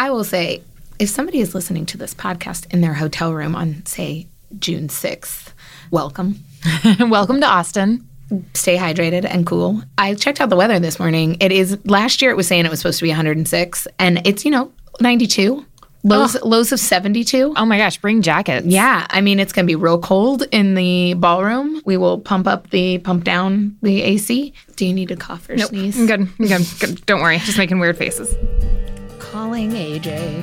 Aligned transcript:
I 0.00 0.08
will 0.08 0.24
say, 0.24 0.62
if 0.98 1.10
somebody 1.10 1.40
is 1.40 1.54
listening 1.54 1.84
to 1.84 1.98
this 1.98 2.14
podcast 2.14 2.72
in 2.72 2.80
their 2.80 2.94
hotel 2.94 3.34
room 3.34 3.54
on, 3.54 3.84
say, 3.84 4.28
June 4.58 4.88
6th, 4.88 5.52
welcome. 5.90 6.36
Welcome 7.00 7.42
to 7.42 7.46
Austin. 7.46 8.08
Stay 8.54 8.78
hydrated 8.78 9.26
and 9.26 9.46
cool. 9.46 9.82
I 9.98 10.14
checked 10.14 10.40
out 10.40 10.48
the 10.48 10.56
weather 10.56 10.78
this 10.78 10.98
morning. 10.98 11.36
It 11.40 11.52
is, 11.52 11.76
last 11.84 12.22
year 12.22 12.30
it 12.30 12.36
was 12.38 12.46
saying 12.48 12.64
it 12.64 12.70
was 12.70 12.78
supposed 12.80 12.98
to 13.00 13.02
be 13.02 13.10
106, 13.10 13.88
and 13.98 14.26
it's, 14.26 14.46
you 14.46 14.50
know, 14.50 14.72
92. 15.02 15.66
Lows, 16.02 16.40
lows 16.42 16.72
of 16.72 16.80
72. 16.80 17.52
Oh 17.54 17.66
my 17.66 17.76
gosh, 17.76 17.98
bring 17.98 18.22
jackets. 18.22 18.66
Yeah, 18.66 19.06
I 19.10 19.20
mean 19.20 19.38
it's 19.38 19.52
going 19.52 19.66
to 19.66 19.70
be 19.70 19.76
real 19.76 19.98
cold 20.00 20.44
in 20.50 20.76
the 20.76 21.12
ballroom. 21.12 21.82
We 21.84 21.98
will 21.98 22.18
pump 22.18 22.46
up 22.46 22.70
the 22.70 22.96
pump 23.00 23.24
down 23.24 23.76
the 23.82 24.00
AC. 24.00 24.54
Do 24.76 24.86
you 24.86 24.94
need 24.94 25.10
a 25.10 25.16
cough 25.16 25.50
or 25.50 25.56
Nope. 25.56 25.68
sneeze? 25.68 26.00
I'm 26.00 26.06
good. 26.06 26.20
I'm 26.20 26.46
good. 26.46 26.66
good. 26.80 27.04
Don't 27.04 27.20
worry. 27.20 27.36
Just 27.36 27.58
making 27.58 27.80
weird 27.80 27.98
faces. 27.98 28.34
Calling 29.30 29.70
AJ. 29.70 30.42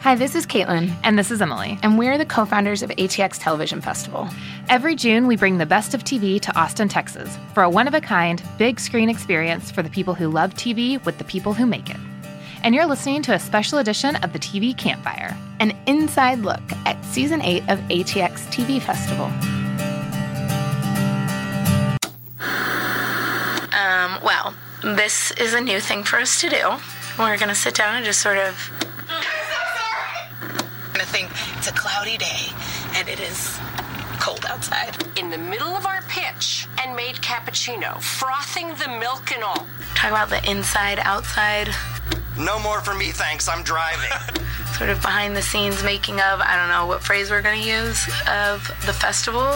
Hi, 0.00 0.14
this 0.16 0.34
is 0.34 0.46
Caitlin, 0.46 0.92
And 1.04 1.18
this 1.18 1.30
is 1.30 1.40
Emily. 1.42 1.78
and 1.82 1.98
we're 1.98 2.16
the 2.18 2.24
co-founders 2.24 2.82
of 2.82 2.90
ATX 2.90 3.38
Television 3.38 3.80
Festival. 3.80 4.28
Every 4.68 4.94
June, 4.96 5.26
we 5.26 5.36
bring 5.36 5.58
the 5.58 5.66
best 5.66 5.92
of 5.94 6.04
TV 6.04 6.40
to 6.40 6.58
Austin, 6.58 6.88
Texas 6.88 7.36
for 7.54 7.62
a 7.62 7.70
one 7.70 7.86
of 7.86 7.94
a 7.94 8.00
kind, 8.00 8.42
big 8.58 8.80
screen 8.80 9.08
experience 9.10 9.70
for 9.70 9.82
the 9.82 9.90
people 9.90 10.14
who 10.14 10.28
love 10.28 10.54
TV 10.54 11.04
with 11.04 11.18
the 11.18 11.24
people 11.24 11.52
who 11.52 11.66
make 11.66 11.90
it. 11.90 11.98
And 12.64 12.74
you're 12.74 12.86
listening 12.86 13.22
to 13.22 13.34
a 13.34 13.38
special 13.38 13.78
edition 13.78 14.16
of 14.16 14.32
the 14.32 14.38
TV 14.38 14.76
Campfire. 14.76 15.36
An 15.60 15.76
inside 15.86 16.38
look 16.40 16.62
at 16.86 17.04
season 17.04 17.42
eight 17.42 17.62
of 17.68 17.78
ATX 17.90 18.46
TV 18.48 18.80
Festival. 18.80 19.30
This 24.82 25.30
is 25.32 25.54
a 25.54 25.60
new 25.60 25.80
thing 25.80 26.02
for 26.02 26.18
us 26.18 26.40
to 26.40 26.48
do. 26.48 26.76
We're 27.18 27.38
gonna 27.38 27.54
sit 27.54 27.74
down 27.74 27.94
and 27.96 28.04
just 28.04 28.20
sort 28.20 28.38
of 28.38 28.56
I'm 29.08 30.92
gonna 30.92 31.04
think 31.04 31.30
it's 31.56 31.68
a 31.68 31.72
cloudy 31.72 32.16
day 32.16 32.46
and 32.96 33.08
it 33.08 33.20
is 33.20 33.58
cold 34.20 34.44
outside. 34.48 34.96
in 35.18 35.30
the 35.30 35.38
middle 35.38 35.74
of 35.76 35.86
our 35.86 36.02
pitch 36.08 36.68
and 36.82 36.96
made 36.96 37.16
cappuccino, 37.16 38.00
frothing 38.02 38.68
the 38.68 38.88
milk 38.98 39.32
and 39.32 39.42
all. 39.44 39.66
Talk 39.94 40.10
about 40.10 40.30
the 40.30 40.42
inside, 40.50 40.98
outside, 41.02 41.68
No 42.38 42.58
more 42.58 42.80
for 42.80 42.94
me, 42.94 43.10
thanks. 43.12 43.48
I'm 43.48 43.62
driving. 43.62 44.10
sort 44.78 44.90
of 44.90 45.02
behind 45.02 45.36
the 45.36 45.42
scenes 45.42 45.82
making 45.84 46.14
of, 46.20 46.40
I 46.40 46.56
don't 46.56 46.68
know 46.68 46.86
what 46.86 47.02
phrase 47.02 47.30
we're 47.30 47.42
gonna 47.42 47.56
use, 47.56 48.08
of 48.28 48.66
the 48.86 48.92
festival. 48.92 49.54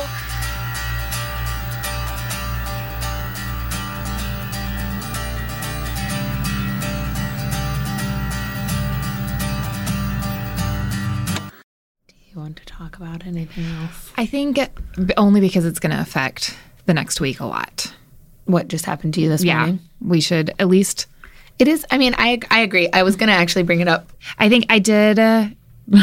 Anything 13.36 13.64
else? 13.64 14.12
I 14.16 14.26
think 14.26 14.58
only 15.16 15.40
because 15.40 15.64
it's 15.64 15.78
going 15.78 15.94
to 15.94 16.00
affect 16.00 16.56
the 16.86 16.94
next 16.94 17.20
week 17.20 17.40
a 17.40 17.46
lot. 17.46 17.92
What 18.46 18.68
just 18.68 18.84
happened 18.84 19.14
to 19.14 19.20
you 19.20 19.28
this 19.28 19.42
Yeah. 19.44 19.58
morning? 19.58 19.80
We 20.00 20.20
should 20.20 20.54
at 20.58 20.68
least. 20.68 21.06
It 21.58 21.68
is, 21.68 21.86
I 21.90 21.98
mean, 21.98 22.14
I, 22.18 22.38
I 22.50 22.60
agree. 22.60 22.88
I 22.92 23.02
was 23.02 23.16
gonna 23.16 23.32
actually 23.32 23.62
bring 23.62 23.80
it 23.80 23.88
up. 23.88 24.12
I 24.38 24.48
think 24.50 24.66
I 24.68 24.78
did. 24.78 25.18
Uh, 25.18 25.48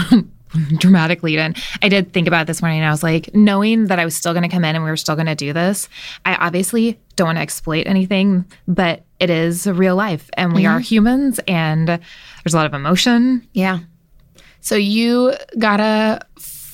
dramatic 0.77 1.23
lead 1.23 1.39
in. 1.39 1.55
I 1.81 1.89
did 1.89 2.13
think 2.13 2.27
about 2.27 2.41
it 2.43 2.47
this 2.47 2.61
morning 2.61 2.79
and 2.79 2.87
I 2.87 2.91
was 2.91 3.01
like, 3.03 3.33
knowing 3.33 3.87
that 3.87 3.97
I 3.99 4.05
was 4.05 4.15
still 4.15 4.33
going 4.33 4.43
to 4.43 4.49
come 4.49 4.63
in 4.63 4.75
and 4.75 4.83
we 4.83 4.89
were 4.89 4.97
still 4.97 5.15
going 5.15 5.25
to 5.25 5.33
do 5.35 5.51
this, 5.51 5.89
I 6.25 6.35
obviously 6.35 6.99
don't 7.15 7.25
want 7.27 7.37
to 7.37 7.41
exploit 7.41 7.87
anything, 7.87 8.45
but 8.67 9.03
it 9.19 9.29
is 9.31 9.65
real 9.65 9.95
life 9.95 10.29
and 10.33 10.53
we 10.53 10.65
are 10.67 10.79
humans 10.79 11.39
and 11.47 11.87
there's 11.87 12.53
a 12.53 12.57
lot 12.57 12.67
of 12.67 12.73
emotion. 12.75 13.47
Yeah. 13.53 13.79
So 14.61 14.75
you 14.75 15.33
got 15.57 15.79
a 15.79 16.19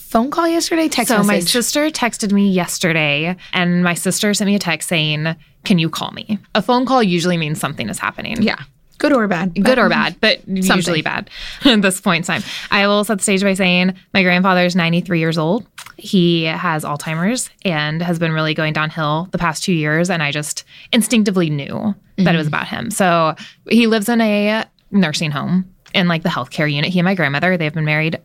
phone 0.09 0.31
call 0.31 0.47
yesterday, 0.47 0.87
text 0.87 1.09
So 1.13 1.23
my 1.23 1.39
sister 1.39 1.89
texted 1.91 2.33
me 2.33 2.49
yesterday 2.49 3.35
and 3.53 3.83
my 3.83 3.93
sister 3.93 4.33
sent 4.33 4.47
me 4.47 4.55
a 4.55 4.59
text 4.59 4.89
saying, 4.89 5.35
Can 5.63 5.77
you 5.77 5.89
call 5.89 6.11
me? 6.11 6.39
A 6.55 6.61
phone 6.61 6.85
call 6.85 7.03
usually 7.03 7.37
means 7.37 7.59
something 7.59 7.89
is 7.89 7.99
happening. 7.99 8.41
yeah, 8.41 8.63
good 8.97 9.13
or 9.13 9.27
bad, 9.27 9.53
Good 9.53 9.77
or 9.77 9.87
bad, 9.87 10.15
but 10.19 10.39
something. 10.39 10.75
usually 10.75 11.01
bad 11.03 11.29
at 11.65 11.83
this 11.83 12.01
point 12.01 12.27
in 12.27 12.27
time. 12.27 12.49
I 12.71 12.87
will 12.87 13.03
set 13.03 13.19
the 13.19 13.23
stage 13.23 13.43
by 13.43 13.53
saying 13.53 13.93
my 14.13 14.23
grandfather 14.23 14.65
is 14.65 14.75
93 14.75 15.19
years 15.19 15.37
old. 15.37 15.67
He 15.97 16.45
has 16.45 16.83
Alzheimer's 16.83 17.51
and 17.63 18.01
has 18.01 18.17
been 18.17 18.31
really 18.31 18.55
going 18.55 18.73
downhill 18.73 19.27
the 19.31 19.37
past 19.37 19.63
two 19.63 19.73
years. 19.73 20.09
And 20.09 20.23
I 20.23 20.31
just 20.31 20.63
instinctively 20.91 21.51
knew 21.51 21.93
that 22.17 22.33
it 22.33 22.37
was 22.37 22.47
mm-hmm. 22.47 22.55
about 22.55 22.67
him. 22.67 22.89
So 22.89 23.35
he 23.69 23.85
lives 23.85 24.09
in 24.09 24.21
a 24.21 24.65
nursing 24.91 25.29
home 25.29 25.71
in 25.93 26.07
like 26.07 26.23
the 26.23 26.29
healthcare 26.29 26.71
unit. 26.71 26.91
He 26.91 26.99
and 26.99 27.05
my 27.05 27.15
grandmother, 27.15 27.57
they've 27.57 27.73
been 27.73 27.85
married 27.85 28.19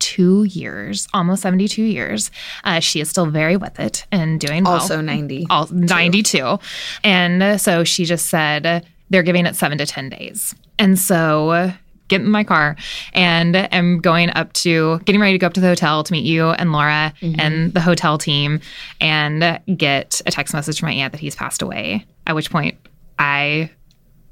72 0.00 0.44
years, 0.44 1.08
almost 1.12 1.42
72 1.42 1.82
years. 1.82 2.30
Uh, 2.64 2.80
she 2.80 3.00
is 3.00 3.08
still 3.10 3.26
very 3.26 3.56
with 3.56 3.78
it 3.80 4.06
and 4.12 4.40
doing 4.40 4.64
well 4.64 4.74
Also 4.74 5.00
ninety. 5.00 5.46
all 5.50 5.66
92 5.70 6.58
and 7.04 7.60
so 7.60 7.84
she 7.84 8.04
just 8.04 8.26
said 8.26 8.84
they're 9.10 9.22
giving 9.22 9.46
it 9.46 9.56
seven 9.56 9.78
to 9.78 9.86
ten 9.86 10.08
days 10.08 10.54
and 10.78 10.98
so 10.98 11.72
get 12.08 12.20
in 12.20 12.30
my 12.30 12.44
car 12.44 12.76
and 13.12 13.56
I'm 13.72 14.00
going 14.00 14.30
up 14.30 14.52
to 14.64 14.98
getting 15.00 15.20
ready 15.20 15.32
to 15.34 15.38
go 15.38 15.46
up 15.46 15.54
to 15.54 15.60
the 15.60 15.68
hotel 15.68 16.04
to 16.04 16.12
meet 16.12 16.24
you 16.24 16.48
and 16.50 16.72
laura 16.72 17.12
and 17.22 17.72
the 17.74 17.80
hotel 17.80 18.16
team 18.18 18.60
and 19.00 19.60
get 19.76 20.20
a 20.26 20.30
text 20.30 20.54
message 20.54 20.80
from 20.80 20.88
my 20.88 20.94
aunt 20.94 21.12
that 21.12 21.20
he's 21.20 21.34
passed 21.34 21.60
away 21.62 22.06
at 22.26 22.34
which 22.34 22.50
point 22.50 22.76
i 23.18 23.70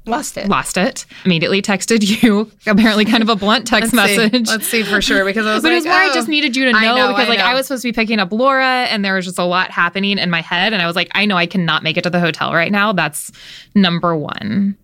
Lost 0.07 0.37
it. 0.37 0.47
lost 0.47 0.77
it 0.77 1.05
immediately 1.25 1.61
texted 1.61 2.21
you 2.21 2.51
apparently 2.67 3.05
kind 3.05 3.21
of 3.21 3.29
a 3.29 3.35
blunt 3.35 3.67
text 3.67 3.93
message 3.93 4.47
Let's 4.47 4.67
see 4.67 4.83
for 4.83 5.01
sure 5.01 5.25
because 5.25 5.45
I 5.45 5.53
was 5.53 5.63
but 5.63 5.69
like, 5.69 5.75
was 5.77 5.85
more 5.85 5.93
I 5.93 6.09
oh. 6.09 6.13
just 6.13 6.27
needed 6.27 6.55
you 6.55 6.65
to 6.65 6.71
know, 6.71 6.95
know, 6.95 7.07
because 7.09 7.27
I 7.27 7.29
like 7.29 7.39
I 7.39 7.53
was 7.53 7.67
supposed 7.67 7.81
to 7.83 7.89
be 7.89 7.93
picking 7.93 8.19
up 8.19 8.31
Laura 8.31 8.85
and 8.85 9.03
there 9.03 9.15
was 9.15 9.25
just 9.25 9.37
a 9.37 9.43
lot 9.43 9.71
happening 9.71 10.17
in 10.17 10.29
my 10.29 10.41
head 10.41 10.73
and 10.73 10.81
I 10.81 10.87
was 10.87 10.95
like, 10.95 11.09
I 11.13 11.25
know 11.25 11.35
I 11.35 11.45
cannot 11.45 11.83
make 11.83 11.97
it 11.97 12.03
to 12.03 12.09
the 12.09 12.19
hotel 12.19 12.53
right 12.53 12.71
now. 12.71 12.93
That's 12.93 13.31
number 13.75 14.15
one. 14.15 14.77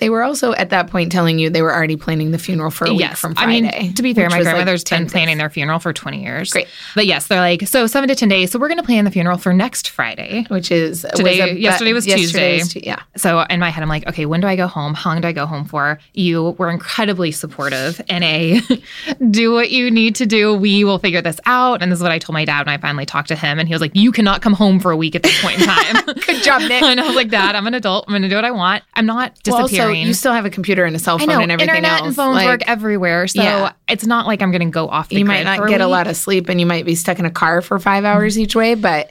They 0.00 0.10
were 0.10 0.22
also 0.22 0.52
at 0.54 0.70
that 0.70 0.88
point 0.88 1.12
telling 1.12 1.38
you 1.38 1.50
they 1.50 1.62
were 1.62 1.74
already 1.74 1.96
planning 1.96 2.30
the 2.30 2.38
funeral 2.38 2.70
for 2.70 2.86
a 2.86 2.90
week 2.90 3.00
yes. 3.00 3.18
from 3.20 3.32
I 3.36 3.44
Friday. 3.44 3.82
mean, 3.82 3.94
to 3.94 4.02
be 4.02 4.14
fair, 4.14 4.28
my 4.30 4.38
was, 4.38 4.46
like, 4.46 4.84
been 4.90 5.06
planning 5.06 5.38
their 5.38 5.50
funeral 5.50 5.78
for 5.78 5.92
20 5.92 6.22
years. 6.22 6.50
Great. 6.50 6.68
But 6.94 7.06
yes, 7.06 7.26
they're 7.26 7.40
like, 7.40 7.68
so 7.68 7.86
seven 7.86 8.08
to 8.08 8.14
10 8.14 8.28
days. 8.28 8.50
So 8.50 8.58
we're 8.58 8.68
going 8.68 8.78
to 8.78 8.84
plan 8.84 9.04
the 9.04 9.10
funeral 9.10 9.38
for 9.38 9.52
next 9.52 9.90
Friday. 9.90 10.46
which 10.48 10.70
is 10.70 11.06
Today- 11.14 11.40
was 11.40 11.50
a- 11.50 11.58
yesterday 11.60 11.92
was 11.92 12.06
yesterday 12.06 12.22
Tuesday. 12.24 12.58
was 12.58 12.72
Tu- 12.72 12.80
yeah. 12.82 13.02
So 13.16 13.40
in 13.50 13.60
my 13.60 13.70
head, 13.70 13.82
I'm 13.82 13.88
like, 13.88 14.06
okay, 14.08 14.26
when 14.26 14.40
do 14.40 14.46
I 14.46 14.56
go 14.56 14.66
home? 14.66 14.94
How 14.94 15.10
long 15.10 15.20
do 15.20 15.28
I 15.28 15.32
go 15.32 15.46
home 15.46 15.64
for? 15.64 15.98
You 16.14 16.56
were 16.58 16.70
incredibly 16.70 17.30
supportive 17.30 18.00
and 18.08 18.24
a 18.24 18.60
do 19.30 19.52
what 19.52 19.70
you 19.70 19.90
need 19.90 20.14
to 20.16 20.26
do. 20.26 20.54
We 20.54 20.84
will 20.84 20.98
figure 20.98 21.20
this 21.22 21.40
out. 21.46 21.82
And 21.82 21.92
this 21.92 21.98
is 21.98 22.02
what 22.02 22.12
I 22.12 22.18
told 22.18 22.34
my 22.34 22.44
dad 22.44 22.66
when 22.66 22.74
I 22.74 22.78
finally 22.78 23.06
talked 23.06 23.28
to 23.28 23.36
him. 23.36 23.58
And 23.58 23.68
he 23.68 23.74
was 23.74 23.80
like, 23.80 23.92
you 23.94 24.12
cannot 24.12 24.42
come 24.42 24.54
home 24.54 24.80
for 24.80 24.90
a 24.90 24.96
week 24.96 25.14
at 25.14 25.22
this 25.22 25.40
point 25.42 25.60
in 25.60 25.66
time. 25.66 26.04
Good 26.26 26.42
job, 26.42 26.62
Nick. 26.62 26.82
and 26.82 27.00
I 27.00 27.06
was 27.06 27.16
like, 27.16 27.28
Dad, 27.28 27.54
I'm 27.54 27.66
an 27.66 27.74
adult. 27.74 28.06
I'm 28.08 28.12
going 28.12 28.22
to 28.22 28.28
do 28.28 28.34
what 28.36 28.44
I 28.44 28.50
want. 28.50 28.82
I'm 28.94 29.06
not 29.06 29.34
Well, 29.46 29.62
also, 29.62 29.89
disappearing. 29.90 30.06
you 30.08 30.14
still 30.14 30.32
have 30.32 30.44
a 30.46 30.50
computer 30.50 30.84
and 30.84 30.94
a 30.96 30.98
cell 30.98 31.18
phone 31.18 31.28
and 31.30 31.50
everything 31.52 31.68
internet 31.76 31.92
else. 32.00 32.06
and 32.08 32.16
phones 32.16 32.36
Like, 32.36 32.46
work 32.46 32.62
everywhere, 32.66 33.26
so 33.28 33.42
Yeah. 33.42 33.72
it's 33.88 34.06
not 34.06 34.26
like 34.26 34.42
I'm 34.42 34.50
going 34.50 34.60
to 34.62 34.70
go 34.70 34.88
off. 34.88 35.08
The 35.08 35.16
you 35.16 35.24
might 35.24 35.44
not 35.44 35.66
get 35.68 35.80
a 35.80 35.84
week. 35.86 35.90
lot 35.90 36.06
of 36.06 36.16
sleep 36.16 36.48
and 36.48 36.58
you 36.60 36.66
might 36.66 36.84
be 36.84 36.94
stuck 36.94 37.18
in 37.18 37.24
a 37.24 37.30
car 37.30 37.60
for 37.62 37.78
five 37.78 38.04
hours 38.04 38.38
each 38.38 38.54
way, 38.56 38.74
but 38.74 39.10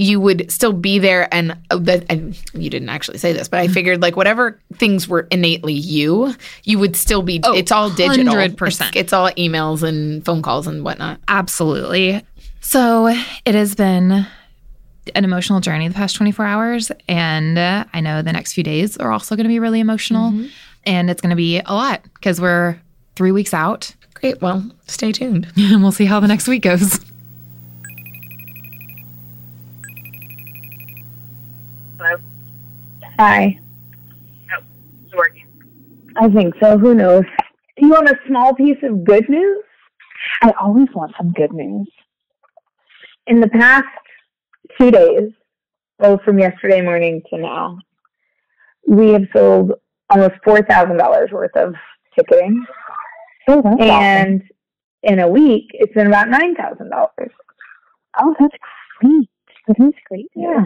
you 0.00 0.20
would 0.20 0.48
still 0.52 0.72
be 0.72 1.00
there. 1.00 1.28
And, 1.34 1.56
uh, 1.70 1.76
that, 1.78 2.04
and 2.08 2.38
you 2.54 2.70
didn't 2.70 2.88
actually 2.88 3.18
say 3.18 3.32
this, 3.32 3.48
but 3.48 3.58
I 3.58 3.66
figured 3.66 4.00
like 4.00 4.14
whatever 4.14 4.60
things 4.74 5.08
were 5.08 5.26
innately 5.32 5.72
you, 5.74 6.34
you 6.62 6.78
would 6.78 6.94
still 6.94 7.22
be. 7.22 7.40
it's 7.44 7.72
all 7.72 7.90
digital. 7.90 8.32
100%. 8.34 8.66
It's, 8.88 8.96
it's 8.96 9.12
all 9.12 9.28
emails 9.30 9.82
and 9.82 10.24
phone 10.24 10.40
calls 10.40 10.68
and 10.68 10.84
whatnot. 10.84 11.18
Absolutely. 11.26 12.22
So 12.60 13.06
it 13.44 13.54
has 13.56 13.74
been 13.74 14.24
an 15.14 15.24
emotional 15.24 15.60
journey 15.60 15.88
the 15.88 15.94
past 15.94 16.16
24 16.16 16.44
hours. 16.44 16.92
And 17.08 17.58
uh, 17.58 17.84
I 17.92 18.00
know 18.00 18.22
the 18.22 18.32
next 18.32 18.52
few 18.52 18.64
days 18.64 18.96
are 18.96 19.12
also 19.12 19.36
going 19.36 19.44
to 19.44 19.48
be 19.48 19.58
really 19.58 19.80
emotional. 19.80 20.32
And 20.84 21.10
it's 21.10 21.20
going 21.20 21.30
to 21.30 21.36
be 21.36 21.60
a 21.60 21.74
lot 21.74 22.02
because 22.14 22.40
we're 22.40 22.78
three 23.16 23.32
weeks 23.32 23.52
out 23.52 23.94
Great. 24.20 24.42
Well, 24.42 24.68
stay 24.86 25.12
tuned. 25.12 25.46
and 25.56 25.82
we'll 25.82 25.92
see 25.92 26.06
how 26.06 26.18
the 26.18 26.26
next 26.26 26.48
week 26.48 26.62
goes. 26.62 27.00
Hello? 31.98 32.16
Hi. 33.18 33.60
Oh, 34.56 34.62
it's 35.04 35.14
working. 35.14 35.46
I 36.16 36.28
think 36.28 36.54
so. 36.60 36.78
Who 36.78 36.94
knows? 36.94 37.24
Do 37.76 37.86
you 37.86 37.90
want 37.90 38.08
a 38.08 38.18
small 38.26 38.54
piece 38.54 38.78
of 38.82 39.04
good 39.04 39.28
news? 39.28 39.64
I 40.42 40.52
always 40.60 40.88
want 40.94 41.14
some 41.16 41.32
good 41.32 41.52
news. 41.52 41.88
In 43.28 43.40
the 43.40 43.48
past 43.48 43.86
two 44.80 44.90
days, 44.90 45.30
well, 45.98 46.20
from 46.24 46.38
yesterday 46.38 46.80
morning 46.80 47.22
to 47.30 47.38
now, 47.38 47.78
we 48.86 49.10
have 49.12 49.24
sold 49.34 49.72
almost 50.10 50.34
four 50.44 50.62
thousand 50.62 50.96
dollars 50.96 51.30
worth 51.32 51.54
of 51.56 51.74
ticketing, 52.16 52.64
Oh, 53.48 53.62
that's 53.62 53.76
awesome. 53.80 53.90
and 53.90 54.42
in 55.02 55.18
a 55.20 55.28
week, 55.28 55.64
it's 55.72 55.92
been 55.94 56.06
about 56.06 56.28
nine 56.28 56.54
thousand 56.54 56.90
dollars. 56.90 57.30
Oh, 58.20 58.34
that's 58.38 58.54
great. 59.00 59.28
That 59.68 59.84
is 59.86 59.94
great. 60.08 60.26
Yeah. 60.34 60.64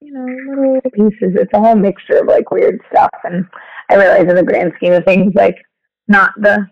you 0.00 0.12
know, 0.12 0.24
little 0.62 0.90
pieces. 0.90 1.34
It's 1.40 1.52
a 1.54 1.60
whole 1.60 1.74
mixture 1.74 2.18
of 2.18 2.26
like 2.26 2.50
weird 2.50 2.80
stuff. 2.90 3.10
And 3.24 3.46
I 3.90 3.96
realize 3.96 4.28
in 4.28 4.34
the 4.36 4.42
grand 4.42 4.72
scheme 4.76 4.92
of 4.92 5.04
things, 5.04 5.32
like 5.34 5.56
not 6.06 6.32
the, 6.36 6.66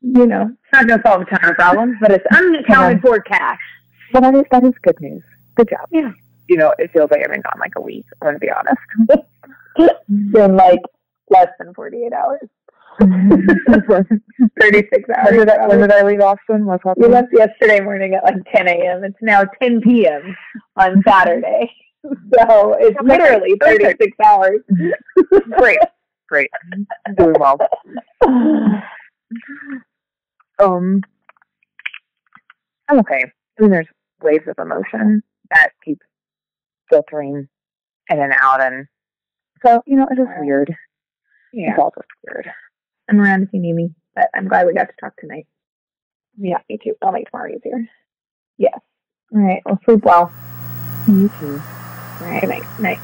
you 0.00 0.26
know, 0.26 0.42
it's 0.50 0.72
not 0.72 0.86
going 0.88 1.00
to 1.00 1.06
solve 1.08 1.22
a 1.22 1.24
ton 1.26 1.50
of 1.50 1.54
problems, 1.56 1.96
but 2.00 2.10
it's 2.12 2.24
unaccounted 2.32 3.02
for 3.02 3.20
cash. 3.20 3.60
But 4.12 4.22
that 4.22 4.34
is, 4.34 4.42
that 4.50 4.64
is 4.64 4.72
good 4.82 5.00
news. 5.00 5.22
Good 5.56 5.68
job. 5.70 5.88
Yeah. 5.90 6.12
You 6.48 6.56
know, 6.56 6.72
it 6.78 6.90
feels 6.92 7.10
like 7.10 7.20
I've 7.24 7.30
been 7.32 7.40
gone 7.42 7.58
like 7.58 7.72
a 7.76 7.80
week. 7.80 8.04
I'm 8.20 8.26
going 8.26 8.34
to 8.34 8.40
be 8.40 8.50
honest. 8.50 8.78
in 10.34 10.56
like 10.56 10.80
less 11.30 11.48
than 11.58 11.72
48 11.74 12.12
hours. 12.12 12.40
36 13.00 15.08
hours. 15.16 15.30
when, 15.30 15.38
did 15.40 15.48
I, 15.48 15.66
when 15.66 15.80
did 15.80 15.90
I 15.90 16.02
leave 16.02 16.20
Austin? 16.20 16.64
What's 16.66 16.84
We 16.84 16.90
happening? 16.90 17.10
left 17.10 17.28
yesterday 17.32 17.80
morning 17.80 18.14
at 18.14 18.22
like 18.24 18.36
10 18.54 18.68
a.m. 18.68 19.02
It's 19.04 19.16
now 19.20 19.42
10 19.60 19.80
p.m. 19.80 20.36
on 20.76 21.02
Saturday. 21.06 21.72
So 22.04 22.76
it's 22.78 22.96
literally 23.02 23.56
36 23.62 24.16
hours. 24.24 24.60
Great. 25.58 25.78
Great. 26.28 26.50
Doing 27.16 27.34
well. 27.40 27.58
Um, 30.60 31.00
I'm 32.88 33.00
okay. 33.00 33.24
I 33.58 33.62
mean, 33.62 33.72
there's 33.72 33.88
waves 34.22 34.46
of 34.46 34.54
emotion 34.64 35.20
that 35.50 35.70
keep 35.84 35.98
filtering 36.90 37.48
in 38.10 38.20
and 38.20 38.32
out, 38.38 38.62
and 38.62 38.86
so 39.64 39.82
you 39.86 39.96
know, 39.96 40.06
it 40.10 40.18
is 40.18 40.28
weird. 40.40 40.74
Yeah. 41.52 41.70
It's 41.70 41.78
all 41.78 41.92
just 41.96 42.08
weird. 42.26 42.50
I'm 43.08 43.20
around 43.20 43.44
if 43.44 43.48
you 43.52 43.60
need 43.60 43.74
me, 43.74 43.94
but 44.14 44.28
I'm 44.34 44.48
glad 44.48 44.66
we 44.66 44.74
got 44.74 44.88
to 44.88 44.94
talk 45.00 45.16
tonight. 45.18 45.46
Yeah, 46.36 46.58
me 46.68 46.78
too. 46.82 46.94
I'll 47.02 47.12
make 47.12 47.30
tomorrow 47.30 47.50
easier. 47.54 47.88
Yes. 48.58 48.78
All 49.32 49.40
right. 49.40 49.62
Well, 49.64 49.78
sleep 49.84 50.04
well. 50.04 50.32
You 51.06 51.28
too. 51.40 51.62
All 52.20 52.26
right. 52.26 52.40
Good 52.40 52.50
night. 52.50 52.80
Night. 52.80 52.98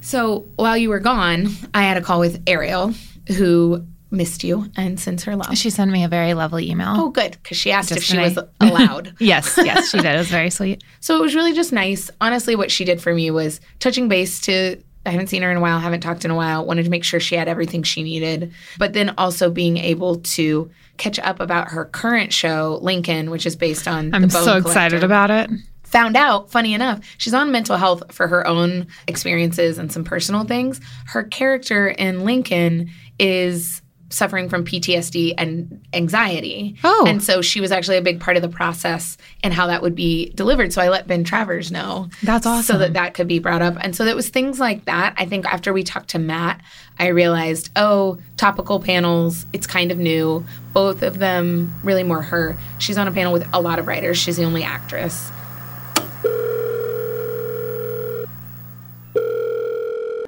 So 0.00 0.46
while 0.56 0.76
you 0.76 0.88
were 0.88 1.00
gone, 1.00 1.48
I 1.74 1.82
had 1.82 1.96
a 1.96 2.00
call 2.00 2.20
with 2.20 2.42
Ariel, 2.46 2.94
who 3.36 3.86
missed 4.10 4.42
you 4.44 4.70
and 4.76 4.98
sends 4.98 5.24
her 5.24 5.36
love. 5.36 5.56
She 5.56 5.70
sent 5.70 5.90
me 5.90 6.04
a 6.04 6.08
very 6.08 6.34
lovely 6.34 6.70
email. 6.70 6.94
Oh, 6.96 7.10
good, 7.10 7.36
because 7.42 7.56
she 7.56 7.70
asked 7.72 7.92
if 7.92 8.02
she 8.02 8.14
today. 8.16 8.34
was 8.34 8.38
allowed. 8.60 9.14
Yes, 9.20 9.58
yes, 9.62 9.90
she 9.90 9.98
did. 9.98 10.14
It 10.14 10.18
was 10.18 10.28
very 10.30 10.50
sweet. 10.50 10.82
So 11.00 11.16
it 11.16 11.22
was 11.22 11.34
really 11.34 11.54
just 11.54 11.72
nice. 11.72 12.10
Honestly, 12.20 12.56
what 12.56 12.70
she 12.70 12.84
did 12.84 13.00
for 13.00 13.14
me 13.14 13.30
was 13.30 13.60
touching 13.78 14.08
base 14.08 14.40
to 14.42 14.82
I 15.06 15.10
haven't 15.10 15.28
seen 15.28 15.42
her 15.42 15.50
in 15.50 15.56
a 15.56 15.60
while, 15.60 15.78
haven't 15.78 16.00
talked 16.00 16.24
in 16.26 16.30
a 16.30 16.34
while, 16.34 16.66
wanted 16.66 16.84
to 16.84 16.90
make 16.90 17.02
sure 17.04 17.18
she 17.18 17.34
had 17.36 17.48
everything 17.48 17.82
she 17.82 18.02
needed, 18.02 18.52
but 18.78 18.92
then 18.92 19.14
also 19.16 19.50
being 19.50 19.78
able 19.78 20.16
to 20.16 20.70
catch 20.98 21.18
up 21.20 21.40
about 21.40 21.68
her 21.70 21.86
current 21.86 22.30
show, 22.32 22.78
Lincoln, 22.82 23.30
which 23.30 23.46
is 23.46 23.56
based 23.56 23.88
on 23.88 24.12
I'm 24.12 24.28
so 24.28 24.56
excited 24.58 25.00
Collector. 25.00 25.06
about 25.06 25.30
it. 25.30 25.50
Found 25.84 26.14
out, 26.16 26.50
funny 26.50 26.74
enough, 26.74 27.00
she's 27.16 27.32
on 27.32 27.50
mental 27.50 27.78
health 27.78 28.12
for 28.12 28.28
her 28.28 28.46
own 28.46 28.86
experiences 29.06 29.78
and 29.78 29.90
some 29.90 30.04
personal 30.04 30.44
things. 30.44 30.78
Her 31.06 31.22
character 31.22 31.88
in 31.88 32.24
Lincoln 32.26 32.90
is 33.18 33.80
suffering 34.10 34.48
from 34.48 34.64
PTSD 34.64 35.34
and 35.36 35.84
anxiety. 35.92 36.76
Oh. 36.82 37.04
And 37.06 37.22
so 37.22 37.42
she 37.42 37.60
was 37.60 37.70
actually 37.70 37.98
a 37.98 38.02
big 38.02 38.20
part 38.20 38.36
of 38.36 38.42
the 38.42 38.48
process 38.48 39.18
and 39.42 39.52
how 39.52 39.66
that 39.66 39.82
would 39.82 39.94
be 39.94 40.30
delivered. 40.30 40.72
So 40.72 40.80
I 40.80 40.88
let 40.88 41.06
Ben 41.06 41.24
Travers 41.24 41.70
know. 41.70 42.08
That's 42.22 42.46
awesome. 42.46 42.74
So 42.74 42.78
that 42.78 42.94
that 42.94 43.14
could 43.14 43.28
be 43.28 43.38
brought 43.38 43.62
up. 43.62 43.76
And 43.80 43.94
so 43.94 44.04
it 44.04 44.16
was 44.16 44.28
things 44.28 44.58
like 44.58 44.86
that. 44.86 45.14
I 45.18 45.26
think 45.26 45.44
after 45.46 45.72
we 45.72 45.82
talked 45.82 46.08
to 46.10 46.18
Matt, 46.18 46.60
I 46.98 47.08
realized, 47.08 47.70
oh, 47.76 48.18
topical 48.36 48.80
panels, 48.80 49.46
it's 49.52 49.66
kind 49.66 49.92
of 49.92 49.98
new. 49.98 50.44
Both 50.72 51.02
of 51.02 51.18
them, 51.18 51.74
really 51.84 52.02
more 52.02 52.22
her. 52.22 52.56
She's 52.78 52.98
on 52.98 53.08
a 53.08 53.12
panel 53.12 53.32
with 53.32 53.46
a 53.52 53.60
lot 53.60 53.78
of 53.78 53.86
writers. 53.86 54.18
She's 54.18 54.36
the 54.36 54.44
only 54.44 54.62
actress. 54.62 55.30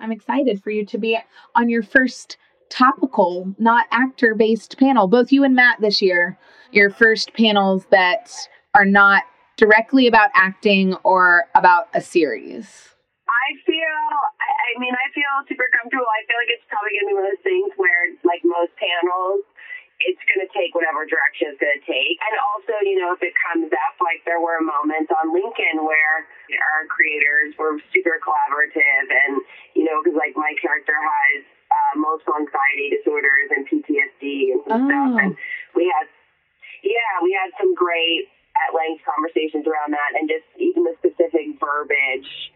I'm 0.01 0.13
excited 0.13 0.63
for 0.63 0.71
you 0.71 0.85
to 0.87 0.99
be 0.99 1.19
on 1.55 1.69
your 1.69 1.83
first 1.83 2.37
topical, 2.71 3.55
not 3.59 3.87
actor 3.91 4.35
based 4.35 4.79
panel. 4.79 5.07
Both 5.07 5.31
you 5.33 5.45
and 5.45 5.55
Matt 5.55 5.81
this 5.81 6.01
year, 6.01 6.39
your 6.73 6.89
first 6.89 7.35
panels 7.35 7.85
that 7.91 8.33
are 8.75 8.87
not 8.87 9.25
directly 9.57 10.07
about 10.07 10.31
acting 10.35 10.95
or 11.05 11.45
about 11.55 11.89
a 11.93 12.01
series. 12.01 12.95
I 13.29 13.49
feel, 13.67 14.01
I, 14.41 14.79
mean, 14.81 14.95
I 14.95 15.07
feel 15.13 15.35
super 15.47 15.69
comfortable. 15.77 16.07
I 16.07 16.23
feel 16.27 16.39
like 16.41 16.51
it's 16.55 16.67
probably 16.71 16.97
going 16.97 17.07
to 17.07 17.11
be 17.11 17.17
one 17.19 17.27
of 17.27 17.31
those 17.35 17.47
things 17.47 17.71
where, 17.77 18.03
like 18.25 18.43
most 18.47 18.73
panels, 18.79 19.45
it's 20.01 20.23
going 20.33 20.41
to 20.41 20.51
take 20.57 20.73
whatever 20.73 21.05
direction 21.05 21.53
it's 21.53 21.61
going 21.61 21.77
to 21.77 21.85
take. 21.85 22.17
And 22.25 22.35
also, 22.41 22.73
you 22.89 22.97
know, 22.97 23.13
if 23.13 23.21
it 23.21 23.37
comes 23.37 23.69
up, 23.69 23.95
like 24.01 24.25
there 24.25 24.41
were 24.41 24.59
moments 24.65 25.13
on 25.13 25.29
Lincoln 25.29 25.85
where 25.85 26.25
our 26.73 26.89
creators 26.89 27.53
were 27.61 27.77
super 27.93 28.17
collaborative 28.25 29.07
and, 29.13 29.45
you 29.77 29.85
know, 29.85 30.01
because 30.01 30.17
like 30.17 30.33
my 30.41 30.57
character 30.57 30.97
has 30.97 31.45
uh, 31.91 31.99
multiple 31.99 32.35
anxiety 32.39 32.95
disorders 32.95 33.51
and 33.51 33.67
PTSD 33.67 34.55
and 34.55 34.61
some 34.67 34.87
stuff. 34.87 35.11
Oh. 35.15 35.19
And 35.19 35.37
we 35.75 35.91
had, 35.91 36.07
yeah, 36.87 37.13
we 37.23 37.35
had 37.35 37.51
some 37.59 37.75
great 37.75 38.31
at 38.57 38.75
length 38.75 39.03
conversations 39.07 39.67
around 39.67 39.95
that 39.95 40.11
and 40.19 40.29
just 40.29 40.47
even 40.59 40.85
the 40.85 40.95
specific 40.99 41.59
verbiage 41.59 42.53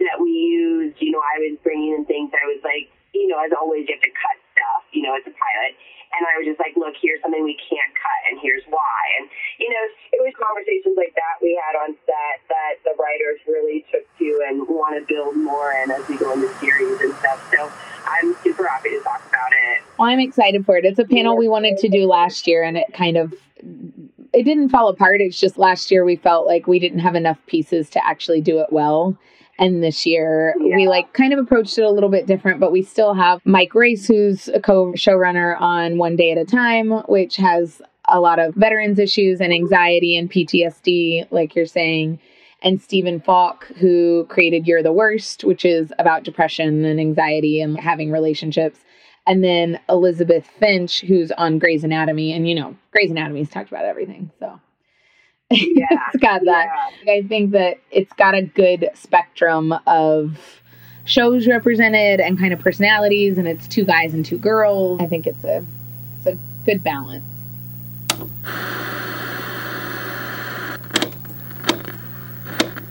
that 0.00 0.16
we 0.20 0.30
used, 0.30 0.96
you 1.00 1.12
know, 1.12 1.20
I 1.20 1.40
was 1.40 1.58
bringing 1.60 1.92
in 1.92 2.04
things 2.04 2.32
I 2.32 2.48
was 2.48 2.62
like, 2.64 2.88
you 3.12 3.28
know, 3.28 3.36
as 3.44 3.52
always, 3.52 3.84
you 3.88 3.92
have 3.92 4.00
to 4.00 4.14
cut 4.16 4.36
stuff, 4.56 4.82
you 4.92 5.04
know, 5.04 5.12
it's 5.16 5.28
a 5.28 5.36
pilot. 5.36 5.76
And 6.12 6.28
I 6.28 6.36
was 6.36 6.44
just 6.44 6.60
like, 6.60 6.76
look, 6.76 6.92
here's 7.00 7.20
something 7.24 7.40
we 7.40 7.56
can't 7.56 7.88
cut, 7.96 8.20
and 8.28 8.36
here's 8.40 8.64
why. 8.68 9.00
And, 9.16 9.32
you 9.56 9.72
know, 9.72 9.84
it 10.12 10.20
was 10.20 10.32
conversations 10.36 10.92
like 10.92 11.16
that 11.16 11.40
we 11.40 11.56
had 11.56 11.72
on 11.72 11.96
set 12.04 12.36
that 12.52 12.84
the 12.84 12.92
writers 13.00 13.40
really 13.48 13.84
took 13.88 14.04
to 14.20 14.28
and 14.44 14.68
want 14.68 14.92
to 14.96 15.02
build 15.08 15.36
more 15.36 15.72
in 15.72 15.88
as 15.88 16.04
we 16.08 16.20
go 16.20 16.32
into 16.36 16.52
series 16.60 17.00
and 17.00 17.16
stuff. 17.16 17.40
So 17.48 17.72
I'm 18.04 18.36
super 18.44 18.68
happy 18.68 18.90
to 18.90 19.00
talk 19.00 19.24
about 19.24 19.52
it. 19.52 19.80
Well, 19.96 20.01
I'm 20.12 20.20
excited 20.20 20.66
for 20.66 20.76
it. 20.76 20.84
It's 20.84 20.98
a 20.98 21.04
panel 21.04 21.36
we 21.36 21.48
wanted 21.48 21.78
to 21.78 21.88
do 21.88 22.06
last 22.06 22.46
year 22.46 22.62
and 22.62 22.76
it 22.76 22.92
kind 22.92 23.16
of 23.16 23.32
it 24.32 24.44
didn't 24.44 24.68
fall 24.68 24.88
apart. 24.88 25.20
It's 25.20 25.38
just 25.38 25.58
last 25.58 25.90
year 25.90 26.04
we 26.04 26.16
felt 26.16 26.46
like 26.46 26.66
we 26.66 26.78
didn't 26.78 27.00
have 27.00 27.14
enough 27.14 27.38
pieces 27.46 27.90
to 27.90 28.06
actually 28.06 28.40
do 28.40 28.58
it 28.60 28.72
well. 28.72 29.16
And 29.58 29.82
this 29.82 30.04
year 30.04 30.54
we 30.58 30.86
like 30.86 31.12
kind 31.12 31.32
of 31.32 31.38
approached 31.38 31.78
it 31.78 31.82
a 31.82 31.90
little 31.90 32.08
bit 32.08 32.26
different, 32.26 32.60
but 32.60 32.72
we 32.72 32.82
still 32.82 33.14
have 33.14 33.40
Mike 33.44 33.74
Royce, 33.74 34.06
who's 34.06 34.48
a 34.48 34.60
co 34.60 34.92
showrunner 34.92 35.58
on 35.60 35.98
One 35.98 36.16
Day 36.16 36.30
at 36.32 36.38
a 36.38 36.44
Time, 36.44 36.90
which 37.08 37.36
has 37.36 37.80
a 38.06 38.20
lot 38.20 38.38
of 38.38 38.54
veterans 38.54 38.98
issues 38.98 39.40
and 39.40 39.52
anxiety 39.52 40.16
and 40.16 40.30
PTSD, 40.30 41.28
like 41.30 41.54
you're 41.54 41.66
saying. 41.66 42.18
And 42.62 42.80
Stephen 42.80 43.20
Falk, 43.20 43.64
who 43.78 44.26
created 44.28 44.66
You're 44.66 44.82
the 44.82 44.92
Worst, 44.92 45.42
which 45.42 45.64
is 45.64 45.92
about 45.98 46.22
depression 46.22 46.84
and 46.84 47.00
anxiety 47.00 47.60
and 47.60 47.78
having 47.78 48.12
relationships. 48.12 48.78
And 49.26 49.44
then 49.44 49.78
Elizabeth 49.88 50.46
Finch, 50.58 51.00
who's 51.02 51.30
on 51.32 51.58
Grey's 51.58 51.84
Anatomy. 51.84 52.32
And 52.32 52.48
you 52.48 52.54
know, 52.54 52.76
Grey's 52.90 53.10
Anatomy's 53.10 53.50
talked 53.50 53.68
about 53.68 53.84
everything. 53.84 54.30
So 54.40 54.60
yeah, 55.50 55.86
it's 55.90 56.22
got 56.22 56.44
that. 56.44 56.68
I 57.08 57.22
think 57.28 57.52
that 57.52 57.78
it's 57.90 58.12
got 58.14 58.34
a 58.34 58.42
good 58.42 58.90
spectrum 58.94 59.74
of 59.86 60.38
shows 61.04 61.46
represented 61.46 62.20
and 62.20 62.38
kind 62.38 62.52
of 62.52 62.60
personalities, 62.60 63.38
and 63.38 63.46
it's 63.46 63.66
two 63.68 63.84
guys 63.84 64.14
and 64.14 64.24
two 64.24 64.38
girls. 64.38 65.00
I 65.00 65.06
think 65.06 65.26
it's 65.26 65.44
a 65.44 65.64
it's 66.18 66.26
a 66.26 66.38
good 66.64 66.82
balance. 66.82 67.24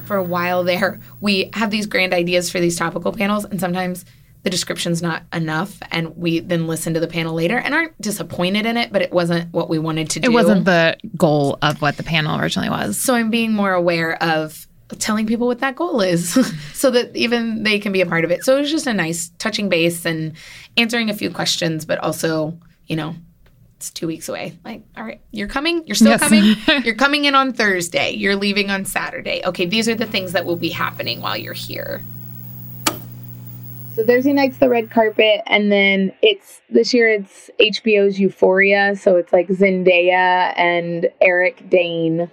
For 0.06 0.18
a 0.18 0.24
while 0.24 0.64
there, 0.66 1.00
we 1.22 1.50
have 1.54 1.72
these 1.72 1.86
grand 1.86 2.14
ideas 2.14 2.50
for 2.50 2.60
these 2.60 2.78
topical 2.78 3.14
panels, 3.14 3.46
and 3.46 3.60
sometimes 3.60 4.06
the 4.43 4.50
description's 4.50 5.01
not 5.01 5.24
enough, 5.33 5.77
and 5.91 6.17
we 6.17 6.39
then 6.39 6.65
listen 6.67 6.93
to 6.95 7.00
the 7.00 7.07
panel 7.07 7.33
later 7.36 7.57
and 7.57 7.74
aren't 7.75 8.00
disappointed 8.01 8.65
in 8.65 8.75
it, 8.77 8.91
but 8.91 9.01
it 9.01 9.12
wasn't 9.12 9.53
what 9.53 9.69
we 9.69 9.77
wanted 9.77 10.10
to 10.12 10.19
do. 10.19 10.29
It 10.29 10.33
wasn't 10.33 10.65
the 10.65 10.98
goal 11.15 11.57
of 11.62 11.81
what 11.81 11.98
the 11.98 12.03
panel 12.03 12.39
originally 12.39 12.69
was. 12.69 12.98
So 12.98 13.13
I'm 13.13 13.29
being 13.29 13.53
more 13.53 13.74
aware 13.74 14.21
of 14.24 14.67
telling 15.00 15.25
people 15.27 15.48
what 15.48 15.60
that 15.60 15.75
goal 15.75 16.01
is 16.01 16.33
so 16.74 16.91
that 16.91 17.15
even 17.15 17.63
they 17.63 17.79
can 17.79 17.91
be 17.93 18.01
a 18.01 18.05
part 18.05 18.25
of 18.25 18.31
it. 18.31 18.43
So 18.43 18.57
it 18.57 18.62
was 18.62 18.71
just 18.71 18.88
a 18.88 18.93
nice 18.93 19.29
touching 19.38 19.69
base 19.69 20.05
and 20.05 20.33
answering 20.75 21.10
a 21.10 21.13
few 21.13 21.29
questions, 21.31 21.86
but 21.86 21.98
also, 22.00 22.57
you 22.88 22.95
know, 22.95 23.15
it's 23.77 23.89
two 23.89 24.05
weeks 24.07 24.27
away. 24.27 24.57
Like, 24.65 24.83
all 24.98 25.03
right, 25.03 25.21
you're 25.31 25.48
coming, 25.48 25.83
you're 25.88 25.95
still 25.95 26.10
Yes. 26.10 26.19
coming, 26.19 26.55
you're 26.83 26.95
coming 26.95 27.25
in 27.25 27.36
on 27.36 27.53
Thursday, 27.53 28.12
you're 28.12 28.36
leaving 28.36 28.69
on 28.69 28.86
Saturday. 28.86 29.41
Okay, 29.45 29.65
these 29.65 29.88
are 29.88 29.95
the 29.95 30.05
things 30.05 30.33
that 30.33 30.45
will 30.45 30.55
be 30.57 30.69
happening 30.69 31.21
while 31.21 31.38
you're 31.38 31.53
here. 31.53 32.01
So 34.01 34.08
Thursday 34.08 34.34
night's 34.34 34.58
the 34.58 34.67
red 34.67 34.89
carpet, 34.89 35.41
and 35.46 35.72
then 35.72 36.12
it's 36.24 36.62
this 36.72 36.91
year 36.91 37.08
it's 37.08 37.51
HBO's 37.60 38.20
Euphoria. 38.20 38.96
So 38.96 39.15
it's 39.17 39.31
like 39.31 39.48
Zendaya 39.50 40.58
and 40.58 41.08
Eric 41.22 41.70
Dane, 41.70 42.31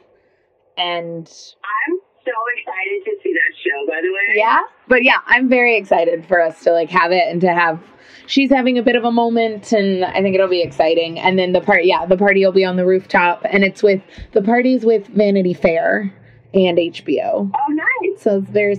and 0.78 1.26
I'm 1.28 1.98
so 2.24 2.32
excited 2.56 3.04
to 3.04 3.16
see 3.22 3.34
that 3.34 3.52
show, 3.62 3.86
by 3.86 4.00
the 4.00 4.08
way. 4.08 4.36
yeah, 4.36 4.60
but 4.88 5.04
yeah, 5.04 5.18
I'm 5.26 5.50
very 5.50 5.76
excited 5.76 6.24
for 6.24 6.40
us 6.40 6.64
to 6.64 6.72
like 6.72 6.88
have 6.88 7.12
it 7.12 7.28
and 7.28 7.42
to 7.42 7.52
have. 7.52 7.82
She's 8.26 8.48
having 8.48 8.78
a 8.78 8.82
bit 8.82 8.96
of 8.96 9.04
a 9.04 9.12
moment, 9.12 9.70
and 9.72 10.06
I 10.06 10.22
think 10.22 10.34
it'll 10.34 10.48
be 10.48 10.62
exciting. 10.62 11.18
And 11.18 11.38
then 11.38 11.52
the 11.52 11.60
part, 11.60 11.84
yeah, 11.84 12.06
the 12.06 12.16
party 12.16 12.46
will 12.46 12.52
be 12.52 12.64
on 12.64 12.76
the 12.76 12.86
rooftop, 12.86 13.42
and 13.44 13.62
it's 13.62 13.82
with 13.82 14.00
the 14.32 14.40
party's 14.40 14.86
with 14.86 15.06
Vanity 15.08 15.52
Fair, 15.52 16.14
and 16.54 16.78
HBO. 16.78 17.50
Oh, 17.54 17.72
nice. 17.72 18.22
So 18.22 18.40
there's 18.40 18.78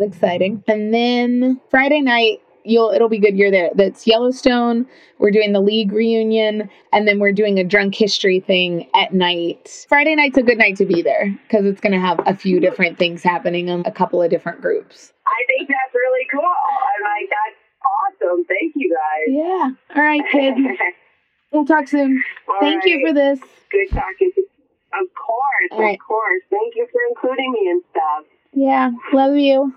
exciting. 0.00 0.62
And 0.68 0.92
then 0.92 1.60
Friday 1.70 2.00
night, 2.00 2.40
you'll 2.66 2.90
it'll 2.90 3.08
be 3.08 3.18
good 3.18 3.36
you're 3.36 3.50
there. 3.50 3.70
That's 3.74 4.06
Yellowstone. 4.06 4.86
We're 5.18 5.30
doing 5.30 5.52
the 5.52 5.60
league 5.60 5.92
reunion, 5.92 6.68
and 6.92 7.08
then 7.08 7.18
we're 7.18 7.32
doing 7.32 7.58
a 7.58 7.64
drunk 7.64 7.94
history 7.94 8.40
thing 8.40 8.88
at 8.94 9.14
night. 9.14 9.86
Friday 9.88 10.14
night's 10.14 10.36
a 10.36 10.42
good 10.42 10.58
night 10.58 10.76
to 10.76 10.84
be 10.84 11.02
there 11.02 11.34
because 11.46 11.64
it's 11.64 11.80
going 11.80 11.92
to 11.92 12.00
have 12.00 12.20
a 12.26 12.34
few 12.34 12.60
different 12.60 12.98
things 12.98 13.22
happening 13.22 13.68
in 13.68 13.82
a 13.86 13.92
couple 13.92 14.22
of 14.22 14.30
different 14.30 14.60
groups. 14.60 15.12
I 15.26 15.44
think 15.46 15.68
that's 15.68 15.94
really 15.94 16.26
cool. 16.30 16.42
I'm 16.42 17.02
like, 17.02 17.30
that's 17.30 18.22
awesome. 18.26 18.44
Thank 18.44 18.72
you 18.76 18.94
guys. 18.94 19.34
Yeah. 19.34 19.96
All 19.96 20.02
right, 20.02 20.22
kids. 20.30 20.58
we'll 21.52 21.64
talk 21.64 21.88
soon. 21.88 22.22
All 22.48 22.56
Thank 22.60 22.84
you 22.84 23.06
for 23.06 23.14
this. 23.14 23.38
Good 23.70 23.90
talking. 23.90 24.32
Of 24.92 25.08
course, 25.14 25.72
All 25.72 25.80
right. 25.82 25.94
of 25.94 26.06
course. 26.06 26.42
Thank 26.48 26.74
you 26.74 26.86
for 26.90 27.00
including 27.10 27.52
me 27.52 27.70
and 27.70 27.82
stuff. 27.90 28.24
Yeah. 28.54 28.90
Love 29.12 29.36
you. 29.36 29.74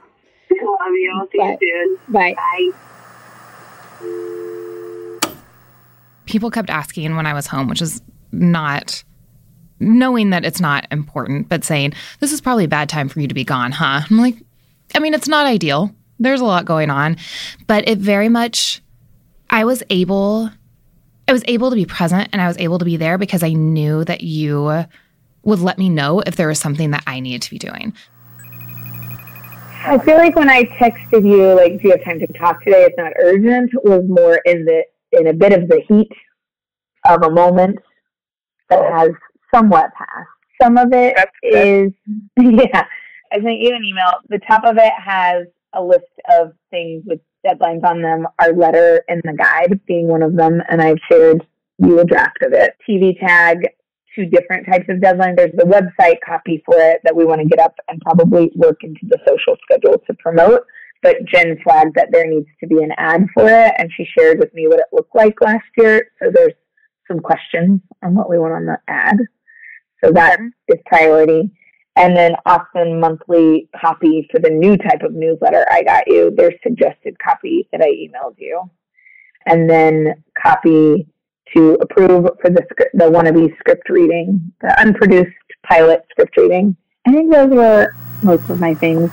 Love 0.51 0.93
you. 0.93 1.27
See 1.31 1.37
Bye. 1.37 1.57
you 1.61 1.97
soon. 2.07 2.13
Bye. 2.13 2.33
Bye. 2.35 2.71
people 6.29 6.51
kept 6.51 6.69
asking 6.69 7.15
when 7.15 7.25
I 7.25 7.33
was 7.33 7.47
home, 7.47 7.67
which 7.67 7.81
is 7.81 8.01
not 8.31 9.03
knowing 9.79 10.29
that 10.29 10.45
it's 10.45 10.61
not 10.61 10.85
important, 10.91 11.49
but 11.49 11.63
saying, 11.63 11.93
This 12.19 12.31
is 12.31 12.39
probably 12.39 12.65
a 12.65 12.69
bad 12.69 12.87
time 12.87 13.09
for 13.09 13.19
you 13.19 13.27
to 13.27 13.33
be 13.33 13.43
gone, 13.43 13.71
huh? 13.71 14.01
I'm 14.09 14.17
like, 14.17 14.35
I 14.95 14.99
mean, 14.99 15.13
it's 15.13 15.27
not 15.27 15.45
ideal. 15.45 15.93
There's 16.19 16.41
a 16.41 16.45
lot 16.45 16.65
going 16.65 16.89
on, 16.89 17.17
but 17.65 17.87
it 17.87 17.97
very 17.97 18.29
much, 18.29 18.81
I 19.49 19.65
was 19.65 19.81
able, 19.89 20.49
I 21.27 21.33
was 21.33 21.43
able 21.47 21.69
to 21.69 21.75
be 21.75 21.85
present 21.85 22.29
and 22.31 22.41
I 22.41 22.47
was 22.47 22.57
able 22.57 22.77
to 22.77 22.85
be 22.85 22.97
there 22.97 23.17
because 23.17 23.41
I 23.41 23.53
knew 23.53 24.03
that 24.05 24.21
you 24.21 24.85
would 25.43 25.59
let 25.59 25.77
me 25.77 25.89
know 25.89 26.19
if 26.19 26.35
there 26.35 26.47
was 26.47 26.59
something 26.59 26.91
that 26.91 27.03
I 27.07 27.19
needed 27.21 27.41
to 27.43 27.49
be 27.49 27.57
doing. 27.57 27.93
I 29.81 29.98
feel 29.98 30.17
like 30.17 30.36
when 30.36 30.50
I 30.50 30.63
texted 30.65 31.27
you, 31.27 31.53
like, 31.55 31.81
do 31.81 31.88
you 31.88 31.91
have 31.91 32.03
time 32.03 32.19
to 32.19 32.27
talk 32.27 32.63
today? 32.63 32.83
It's 32.83 32.98
not 32.98 33.13
urgent. 33.19 33.71
Was 33.83 34.03
more 34.07 34.41
in 34.45 34.65
the 34.65 34.83
in 35.12 35.27
a 35.27 35.33
bit 35.33 35.53
of 35.53 35.67
the 35.67 35.81
heat 35.88 36.12
of 37.07 37.24
a 37.24 37.31
moment 37.31 37.79
that 38.69 38.91
has 38.91 39.09
somewhat 39.53 39.91
passed. 39.93 40.29
Some 40.62 40.77
of 40.77 40.91
it 40.91 41.17
is, 41.41 41.91
yeah. 42.38 42.86
I 43.31 43.36
sent 43.36 43.59
you 43.59 43.75
an 43.75 43.83
email. 43.83 44.12
The 44.27 44.39
top 44.39 44.63
of 44.65 44.77
it 44.77 44.93
has 44.98 45.48
a 45.74 45.81
list 45.81 46.05
of 46.31 46.53
things 46.69 47.03
with 47.05 47.19
deadlines 47.45 47.83
on 47.83 48.01
them. 48.01 48.27
Our 48.39 48.53
letter 48.53 49.03
in 49.07 49.21
the 49.24 49.33
guide 49.33 49.79
being 49.88 50.07
one 50.07 50.24
of 50.24 50.36
them, 50.36 50.62
and 50.69 50.81
I've 50.81 51.00
shared 51.09 51.45
you 51.77 52.00
a 52.00 52.05
draft 52.05 52.41
of 52.41 52.53
it. 52.53 52.75
TV 52.88 53.17
tag, 53.19 53.69
two 54.15 54.25
different 54.25 54.65
types 54.65 54.85
of 54.89 54.97
deadlines. 54.97 55.37
There's 55.37 55.51
the 55.55 55.63
website 55.63 56.17
copy 56.25 56.61
for 56.65 56.75
it 56.77 57.01
that 57.03 57.15
we 57.15 57.25
want 57.25 57.41
to 57.41 57.47
get 57.47 57.59
up 57.59 57.75
and 57.87 58.01
probably 58.01 58.51
work 58.55 58.83
into 58.83 59.01
the 59.03 59.19
social 59.27 59.55
schedule 59.63 59.97
to 60.07 60.13
promote. 60.15 60.65
But 61.01 61.23
Jen 61.25 61.57
flagged 61.63 61.95
that 61.95 62.09
there 62.11 62.27
needs 62.27 62.49
to 62.59 62.67
be 62.67 62.83
an 62.83 62.91
ad 62.97 63.25
for 63.33 63.47
it, 63.47 63.73
and 63.77 63.89
she 63.95 64.05
shared 64.17 64.39
with 64.39 64.53
me 64.53 64.67
what 64.67 64.79
it 64.79 64.87
looked 64.91 65.15
like 65.15 65.39
last 65.39 65.65
year. 65.77 66.11
So 66.21 66.29
there's 66.33 66.53
some 67.07 67.19
questions 67.19 67.81
on 68.03 68.15
what 68.15 68.29
we 68.29 68.37
want 68.37 68.53
on 68.53 68.65
the 68.65 68.79
ad. 68.87 69.17
So 70.03 70.11
that 70.11 70.39
is 70.67 70.77
priority. 70.85 71.51
And 71.95 72.15
then 72.15 72.35
Austin 72.45 72.99
monthly 72.99 73.69
copy 73.79 74.27
for 74.31 74.39
the 74.39 74.49
new 74.49 74.77
type 74.77 75.01
of 75.03 75.13
newsletter 75.13 75.65
I 75.69 75.83
got 75.83 76.07
you. 76.07 76.31
There's 76.35 76.53
suggested 76.63 77.17
copy 77.19 77.67
that 77.71 77.81
I 77.81 77.87
emailed 77.87 78.35
you. 78.37 78.69
And 79.45 79.69
then 79.69 80.23
copy 80.41 81.07
to 81.55 81.77
approve 81.81 82.27
for 82.41 82.49
the 82.49 82.65
the 82.93 83.05
wannabe 83.05 83.57
script 83.59 83.89
reading, 83.89 84.51
the 84.61 84.79
unproduced 84.79 85.31
pilot 85.63 86.05
script 86.11 86.37
reading. 86.37 86.75
I 87.07 87.11
think 87.11 87.31
those 87.31 87.49
were 87.49 87.95
most 88.23 88.49
of 88.49 88.59
my 88.59 88.73
things. 88.73 89.11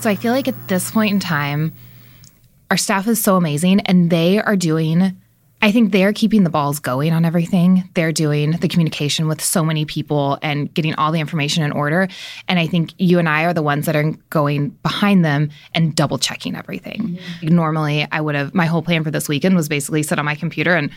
So 0.00 0.08
I 0.10 0.16
feel 0.16 0.32
like 0.32 0.46
at 0.46 0.68
this 0.68 0.90
point 0.90 1.12
in 1.12 1.20
time, 1.20 1.72
our 2.70 2.76
staff 2.76 3.08
is 3.08 3.22
so 3.22 3.36
amazing 3.36 3.80
and 3.80 4.10
they 4.10 4.38
are 4.38 4.56
doing, 4.56 5.20
I 5.60 5.72
think 5.72 5.90
they're 5.90 6.12
keeping 6.12 6.44
the 6.44 6.50
balls 6.50 6.78
going 6.78 7.12
on 7.12 7.24
everything. 7.24 7.88
They're 7.94 8.12
doing 8.12 8.52
the 8.52 8.68
communication 8.68 9.26
with 9.26 9.42
so 9.42 9.64
many 9.64 9.84
people 9.84 10.38
and 10.40 10.72
getting 10.72 10.94
all 10.94 11.10
the 11.10 11.20
information 11.20 11.64
in 11.64 11.72
order. 11.72 12.06
And 12.46 12.58
I 12.58 12.66
think 12.68 12.92
you 12.98 13.18
and 13.18 13.28
I 13.28 13.44
are 13.44 13.52
the 13.52 13.62
ones 13.62 13.86
that 13.86 13.96
are 13.96 14.12
going 14.30 14.70
behind 14.82 15.24
them 15.24 15.50
and 15.74 15.96
double 15.96 16.18
checking 16.18 16.54
everything. 16.54 17.18
Mm-hmm. 17.18 17.48
Normally, 17.48 18.06
I 18.12 18.20
would 18.20 18.36
have, 18.36 18.54
my 18.54 18.66
whole 18.66 18.82
plan 18.82 19.02
for 19.02 19.10
this 19.10 19.28
weekend 19.28 19.56
was 19.56 19.68
basically 19.68 20.04
sit 20.04 20.18
on 20.18 20.24
my 20.24 20.36
computer 20.36 20.76
and 20.76 20.90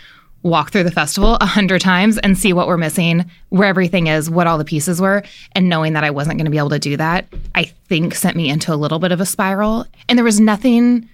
walk 0.44 0.72
through 0.72 0.84
the 0.84 0.92
festival 0.92 1.38
a 1.40 1.46
hundred 1.46 1.82
times 1.82 2.18
and 2.18 2.38
see 2.38 2.52
what 2.54 2.68
we're 2.68 2.78
missing, 2.78 3.30
where 3.50 3.68
everything 3.68 4.08
is, 4.08 4.30
what 4.30 4.48
all 4.48 4.58
the 4.58 4.66
pieces 4.66 5.00
were. 5.00 5.24
And 5.54 5.70
knowing 5.70 5.94
that 5.94 6.04
I 6.04 6.10
wasn't 6.12 6.38
going 6.38 6.46
to 6.46 6.52
be 6.52 6.58
able 6.58 6.70
to 6.70 6.80
do 6.80 6.98
that, 6.98 7.28
I 7.54 7.66
think 7.90 8.16
sent 8.16 8.36
me 8.36 8.50
into 8.50 8.74
a 8.74 8.76
little 8.76 9.00
bit 9.00 9.12
of 9.12 9.22
a 9.22 9.26
spiral. 9.26 9.86
And 10.10 10.18
there 10.18 10.24
was 10.26 10.40
nothing 10.40 11.10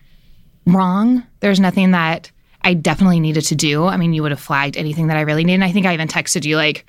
wrong. 0.66 1.24
There's 1.40 1.60
nothing 1.60 1.92
that 1.92 2.32
I 2.64 2.74
definitely 2.74 3.20
needed 3.20 3.46
to 3.46 3.56
do. 3.56 3.86
I 3.86 3.98
mean, 3.98 4.14
you 4.14 4.22
would 4.24 4.32
have 4.32 4.40
flagged 4.40 4.78
anything 4.78 5.08
that 5.08 5.18
I 5.18 5.22
really 5.22 5.44
needed. 5.44 5.56
And 5.56 5.64
I 5.64 5.72
think 5.72 5.86
I 5.86 5.94
even 5.94 6.08
texted 6.08 6.46
you 6.46 6.58
like, 6.58 6.86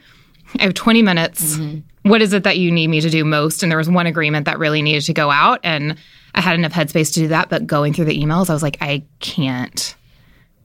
I 0.58 0.64
have 0.64 0.74
20 0.74 1.02
minutes. 1.02 1.56
Mm-hmm. 1.56 2.10
What 2.10 2.22
is 2.22 2.32
it 2.32 2.42
that 2.44 2.58
you 2.58 2.70
need 2.70 2.88
me 2.88 3.00
to 3.00 3.10
do 3.10 3.24
most? 3.24 3.62
And 3.62 3.70
there 3.70 3.78
was 3.78 3.88
one 3.88 4.06
agreement 4.06 4.46
that 4.46 4.58
really 4.58 4.82
needed 4.82 5.02
to 5.02 5.12
go 5.12 5.30
out. 5.30 5.60
And 5.62 5.96
I 6.34 6.40
had 6.40 6.54
enough 6.56 6.72
headspace 6.72 7.12
to 7.14 7.20
do 7.20 7.28
that. 7.28 7.48
But 7.48 7.66
going 7.66 7.92
through 7.92 8.06
the 8.06 8.18
emails, 8.18 8.48
I 8.50 8.54
was 8.54 8.62
like, 8.62 8.78
I 8.80 9.04
can't. 9.20 9.94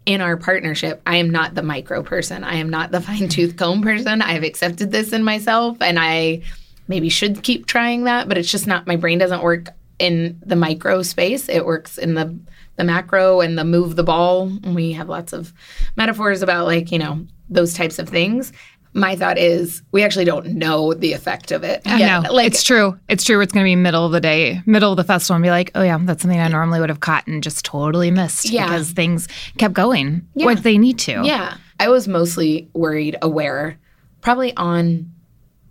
in 0.05 0.22
our 0.22 0.38
partnership, 0.38 1.01
I 1.05 1.17
am 1.17 1.29
not 1.29 1.55
the 1.55 1.63
micro 1.63 2.03
person. 2.03 2.43
I 2.43 2.55
am 2.55 2.69
not 2.69 2.91
the 2.91 3.01
fine 3.01 3.29
tooth 3.29 3.55
comb 3.55 3.81
person. 3.81 4.22
I've 4.22 4.43
accepted 4.43 4.91
this 4.91 5.13
in 5.13 5.24
myself 5.24 5.77
and 5.81 5.98
I 6.00 6.41
maybe 6.88 7.10
should 7.10 7.43
keep 7.43 7.65
trying 7.65 8.03
that, 8.03 8.27
but 8.27 8.38
it's 8.38 8.51
just 8.51 8.67
not 8.67 8.88
my 8.88 8.98
brain 8.98 9.17
doesn't 9.17 9.41
work 9.41 9.69
in 10.00 10.39
the 10.45 10.55
micro 10.55 11.01
space. 11.03 11.48
It 11.48 11.65
works 11.65 11.98
in 11.98 12.15
the 12.15 12.38
the 12.75 12.83
macro 12.83 13.39
and 13.41 13.57
the 13.57 13.63
move 13.63 13.95
the 13.95 14.03
ball. 14.03 14.43
And 14.63 14.75
we 14.75 14.91
have 14.93 15.09
lots 15.09 15.33
of 15.33 15.53
metaphors 15.95 16.41
about 16.41 16.65
like, 16.65 16.91
you 16.91 16.99
know, 16.99 17.25
those 17.49 17.73
types 17.73 17.99
of 17.99 18.09
things. 18.09 18.51
My 18.95 19.15
thought 19.15 19.39
is 19.39 19.81
we 19.91 20.03
actually 20.03 20.25
don't 20.25 20.45
know 20.53 20.93
the 20.93 21.13
effect 21.13 21.51
of 21.51 21.63
it. 21.63 21.81
I 21.85 21.97
yet. 21.97 22.23
know. 22.23 22.31
Like 22.33 22.47
it's 22.47 22.61
true. 22.63 22.99
It's 23.09 23.23
true. 23.23 23.41
It's 23.41 23.51
going 23.51 23.63
to 23.63 23.67
be 23.67 23.75
middle 23.75 24.05
of 24.05 24.11
the 24.11 24.21
day, 24.21 24.61
middle 24.67 24.91
of 24.91 24.97
the 24.97 25.03
festival, 25.03 25.35
and 25.35 25.43
be 25.43 25.49
like, 25.49 25.71
oh, 25.73 25.81
yeah, 25.81 25.97
that's 26.01 26.21
something 26.21 26.39
I 26.39 26.47
normally 26.47 26.79
would 26.79 26.89
have 26.89 26.99
caught 26.99 27.25
and 27.25 27.41
just 27.41 27.65
totally 27.65 28.11
missed 28.11 28.49
Yeah. 28.49 28.65
because 28.67 28.91
things 28.91 29.27
kept 29.57 29.73
going 29.73 30.27
Yeah. 30.35 30.45
what 30.45 30.61
they 30.61 30.77
need 30.77 30.99
to. 30.99 31.21
Yeah. 31.23 31.57
I 31.79 31.89
was 31.89 32.07
mostly 32.07 32.69
worried, 32.73 33.17
aware, 33.23 33.79
probably 34.21 34.55
on 34.57 35.11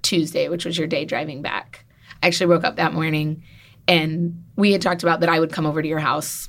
Tuesday, 0.03 0.49
which 0.49 0.65
was 0.65 0.77
your 0.77 0.89
day 0.89 1.05
driving 1.05 1.43
back. 1.43 1.85
I 2.23 2.27
actually 2.27 2.47
woke 2.47 2.65
up 2.65 2.75
that 2.77 2.93
morning 2.93 3.43
and 3.87 4.43
we 4.57 4.73
had 4.73 4.83
talked 4.83 5.03
about 5.05 5.21
that 5.21 5.29
I 5.29 5.39
would 5.41 5.53
come 5.53 5.65
over 5.67 5.81
to 5.81 5.89
your 5.89 5.99
house 6.01 6.49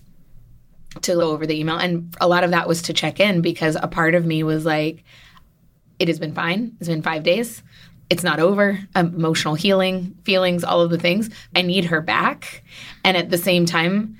to 1.01 1.13
go 1.15 1.31
over 1.31 1.45
the 1.45 1.59
email. 1.59 1.77
And 1.77 2.15
a 2.21 2.27
lot 2.27 2.43
of 2.43 2.51
that 2.51 2.67
was 2.67 2.81
to 2.83 2.93
check 2.93 3.19
in 3.19 3.41
because 3.41 3.75
a 3.75 3.87
part 3.87 4.15
of 4.15 4.25
me 4.25 4.43
was 4.43 4.65
like, 4.65 5.03
it 5.99 6.07
has 6.07 6.19
been 6.19 6.33
fine. 6.33 6.75
It's 6.79 6.89
been 6.89 7.01
five 7.01 7.23
days. 7.23 7.63
It's 8.09 8.23
not 8.23 8.39
over. 8.39 8.79
Emotional 8.95 9.55
healing, 9.55 10.15
feelings, 10.23 10.63
all 10.63 10.81
of 10.81 10.89
the 10.89 10.97
things. 10.97 11.29
I 11.55 11.61
need 11.61 11.85
her 11.85 12.01
back. 12.01 12.63
And 13.03 13.17
at 13.17 13.29
the 13.29 13.37
same 13.37 13.65
time, 13.65 14.17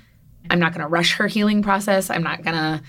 I'm 0.50 0.60
not 0.60 0.74
going 0.74 0.82
to 0.82 0.88
rush 0.88 1.16
her 1.16 1.28
healing 1.28 1.62
process. 1.62 2.10
I'm 2.10 2.24
not 2.24 2.44
going 2.44 2.56
to 2.56 2.82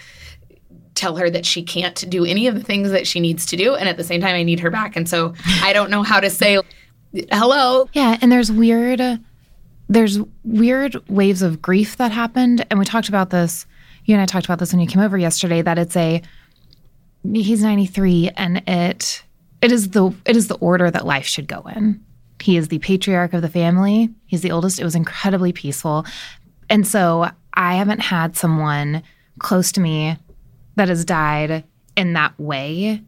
tell 0.94 1.16
her 1.16 1.28
that 1.28 1.44
she 1.44 1.62
can't 1.62 2.08
do 2.08 2.24
any 2.24 2.46
of 2.46 2.54
the 2.54 2.62
things 2.62 2.90
that 2.90 3.06
she 3.06 3.20
needs 3.20 3.46
to 3.46 3.56
do. 3.56 3.74
And 3.74 3.88
at 3.88 3.96
the 3.96 4.04
same 4.04 4.20
time, 4.20 4.34
I 4.34 4.42
need 4.42 4.60
her 4.60 4.70
back. 4.70 4.96
And 4.96 5.08
so 5.08 5.34
I 5.62 5.72
don't 5.72 5.90
know 5.90 6.02
how 6.02 6.20
to 6.20 6.30
say, 6.30 6.60
hello. 7.32 7.88
Yeah, 7.92 8.16
and 8.20 8.30
there's 8.30 8.50
weird 8.50 9.20
there's 9.86 10.18
weird 10.44 10.96
waves 11.10 11.42
of 11.42 11.60
grief 11.60 11.98
that 11.98 12.10
happened 12.10 12.64
and 12.70 12.78
we 12.78 12.86
talked 12.86 13.10
about 13.10 13.28
this 13.28 13.66
you 14.04 14.14
and 14.14 14.22
I 14.22 14.26
talked 14.26 14.46
about 14.46 14.58
this 14.58 14.72
when 14.72 14.80
you 14.80 14.86
came 14.86 15.02
over 15.02 15.16
yesterday 15.16 15.62
that 15.62 15.78
it's 15.78 15.96
a 15.96 16.22
he's 17.32 17.62
93 17.62 18.30
and 18.36 18.62
it 18.68 19.22
it 19.62 19.72
is 19.72 19.90
the 19.90 20.14
it 20.26 20.36
is 20.36 20.48
the 20.48 20.56
order 20.56 20.90
that 20.90 21.06
life 21.06 21.26
should 21.26 21.48
go 21.48 21.62
in. 21.74 22.04
He 22.40 22.56
is 22.56 22.68
the 22.68 22.78
patriarch 22.80 23.32
of 23.32 23.42
the 23.42 23.48
family. 23.48 24.10
He's 24.26 24.42
the 24.42 24.50
oldest. 24.50 24.78
It 24.78 24.84
was 24.84 24.94
incredibly 24.94 25.52
peaceful. 25.52 26.04
And 26.68 26.86
so 26.86 27.30
I 27.54 27.76
haven't 27.76 28.00
had 28.00 28.36
someone 28.36 29.02
close 29.38 29.72
to 29.72 29.80
me 29.80 30.16
that 30.76 30.88
has 30.88 31.04
died 31.04 31.64
in 31.96 32.12
that 32.14 32.38
way 32.38 33.02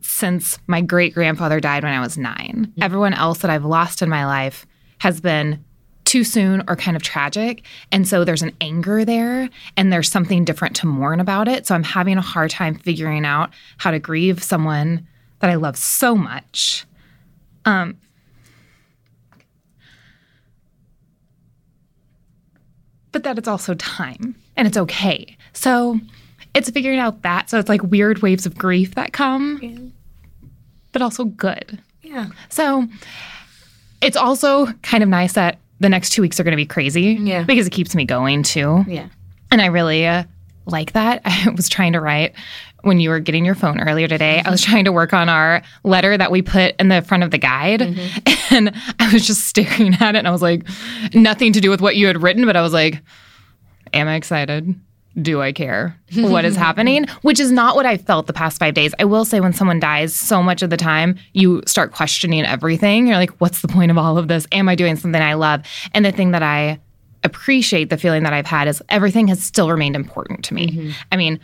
since 0.00 0.58
my 0.66 0.80
great 0.80 1.14
grandfather 1.14 1.60
died 1.60 1.82
when 1.82 1.92
I 1.92 2.00
was 2.00 2.16
nine. 2.16 2.68
Mm-hmm. 2.70 2.82
Everyone 2.82 3.14
else 3.14 3.38
that 3.38 3.50
I've 3.50 3.64
lost 3.64 4.02
in 4.02 4.08
my 4.08 4.24
life 4.24 4.66
has 4.98 5.20
been 5.20 5.64
too 6.08 6.24
soon 6.24 6.62
or 6.66 6.74
kind 6.74 6.96
of 6.96 7.02
tragic. 7.02 7.62
And 7.92 8.08
so 8.08 8.24
there's 8.24 8.42
an 8.42 8.56
anger 8.62 9.04
there 9.04 9.50
and 9.76 9.92
there's 9.92 10.10
something 10.10 10.42
different 10.42 10.74
to 10.76 10.86
mourn 10.86 11.20
about 11.20 11.48
it. 11.48 11.66
So 11.66 11.74
I'm 11.74 11.84
having 11.84 12.16
a 12.16 12.22
hard 12.22 12.50
time 12.50 12.76
figuring 12.76 13.26
out 13.26 13.50
how 13.76 13.90
to 13.90 13.98
grieve 13.98 14.42
someone 14.42 15.06
that 15.40 15.50
I 15.50 15.56
love 15.56 15.76
so 15.76 16.14
much. 16.16 16.86
Um, 17.66 17.98
but 23.12 23.22
that 23.24 23.36
it's 23.36 23.48
also 23.48 23.74
time 23.74 24.34
and 24.56 24.66
it's 24.66 24.78
okay. 24.78 25.36
So 25.52 26.00
it's 26.54 26.70
figuring 26.70 27.00
out 27.00 27.20
that. 27.20 27.50
So 27.50 27.58
it's 27.58 27.68
like 27.68 27.82
weird 27.82 28.22
waves 28.22 28.46
of 28.46 28.56
grief 28.56 28.94
that 28.94 29.12
come, 29.12 29.92
but 30.92 31.02
also 31.02 31.26
good. 31.26 31.82
Yeah. 32.02 32.28
So 32.48 32.88
it's 34.00 34.16
also 34.16 34.72
kind 34.82 35.02
of 35.02 35.10
nice 35.10 35.34
that 35.34 35.58
the 35.80 35.88
next 35.88 36.10
two 36.10 36.22
weeks 36.22 36.38
are 36.38 36.44
going 36.44 36.52
to 36.52 36.56
be 36.56 36.66
crazy. 36.66 37.18
Yeah. 37.20 37.44
Because 37.44 37.66
it 37.66 37.70
keeps 37.70 37.94
me 37.94 38.04
going 38.04 38.42
too. 38.42 38.84
Yeah. 38.86 39.08
And 39.50 39.62
I 39.62 39.66
really 39.66 40.06
uh, 40.06 40.24
like 40.66 40.92
that. 40.92 41.22
I 41.24 41.50
was 41.56 41.68
trying 41.68 41.92
to 41.92 42.00
write 42.00 42.34
when 42.82 43.00
you 43.00 43.10
were 43.10 43.20
getting 43.20 43.44
your 43.44 43.54
phone 43.54 43.80
earlier 43.80 44.06
today. 44.06 44.40
I 44.44 44.50
was 44.50 44.62
trying 44.62 44.84
to 44.84 44.92
work 44.92 45.12
on 45.12 45.28
our 45.28 45.62
letter 45.82 46.16
that 46.16 46.30
we 46.30 46.42
put 46.42 46.76
in 46.78 46.88
the 46.88 47.02
front 47.02 47.22
of 47.22 47.30
the 47.30 47.38
guide. 47.38 47.98
And 48.50 48.74
I 48.98 49.12
was 49.12 49.26
just 49.26 49.46
staring 49.46 49.94
at 50.00 50.14
it 50.14 50.18
and 50.18 50.26
I 50.26 50.30
was 50.30 50.40
like, 50.40 50.66
nothing 51.12 51.52
to 51.52 51.60
do 51.60 51.68
with 51.68 51.82
what 51.82 51.96
you 51.96 52.06
had 52.06 52.22
written, 52.22 52.46
but 52.46 52.56
I 52.56 52.62
was 52.62 52.72
like, 52.72 53.02
am 53.92 54.08
I 54.08 54.14
excited? 54.14 54.74
Do 55.20 55.42
I 55.42 55.52
care 55.52 55.98
what 56.14 56.44
is 56.44 56.56
happening? 56.56 57.06
Which 57.22 57.40
is 57.40 57.50
not 57.50 57.76
what 57.76 57.86
I 57.86 57.96
felt 57.96 58.26
the 58.26 58.32
past 58.32 58.58
five 58.58 58.74
days. 58.74 58.94
I 58.98 59.04
will 59.04 59.24
say, 59.24 59.40
when 59.40 59.52
someone 59.52 59.80
dies, 59.80 60.14
so 60.14 60.42
much 60.42 60.62
of 60.62 60.70
the 60.70 60.76
time 60.76 61.16
you 61.32 61.62
start 61.66 61.92
questioning 61.92 62.44
everything. 62.44 63.06
You're 63.06 63.16
like, 63.16 63.30
what's 63.38 63.62
the 63.62 63.68
point 63.68 63.90
of 63.90 63.98
all 63.98 64.18
of 64.18 64.28
this? 64.28 64.46
Am 64.52 64.68
I 64.68 64.74
doing 64.74 64.96
something 64.96 65.20
I 65.20 65.34
love? 65.34 65.62
And 65.92 66.04
the 66.04 66.12
thing 66.12 66.30
that 66.32 66.42
I 66.42 66.78
appreciate 67.24 67.90
the 67.90 67.96
feeling 67.96 68.22
that 68.22 68.32
I've 68.32 68.46
had 68.46 68.68
is 68.68 68.82
everything 68.88 69.28
has 69.28 69.42
still 69.42 69.70
remained 69.70 69.96
important 69.96 70.44
to 70.46 70.54
me. 70.54 70.68
Mm-hmm. 70.68 70.90
I 71.10 71.16
mean, 71.16 71.40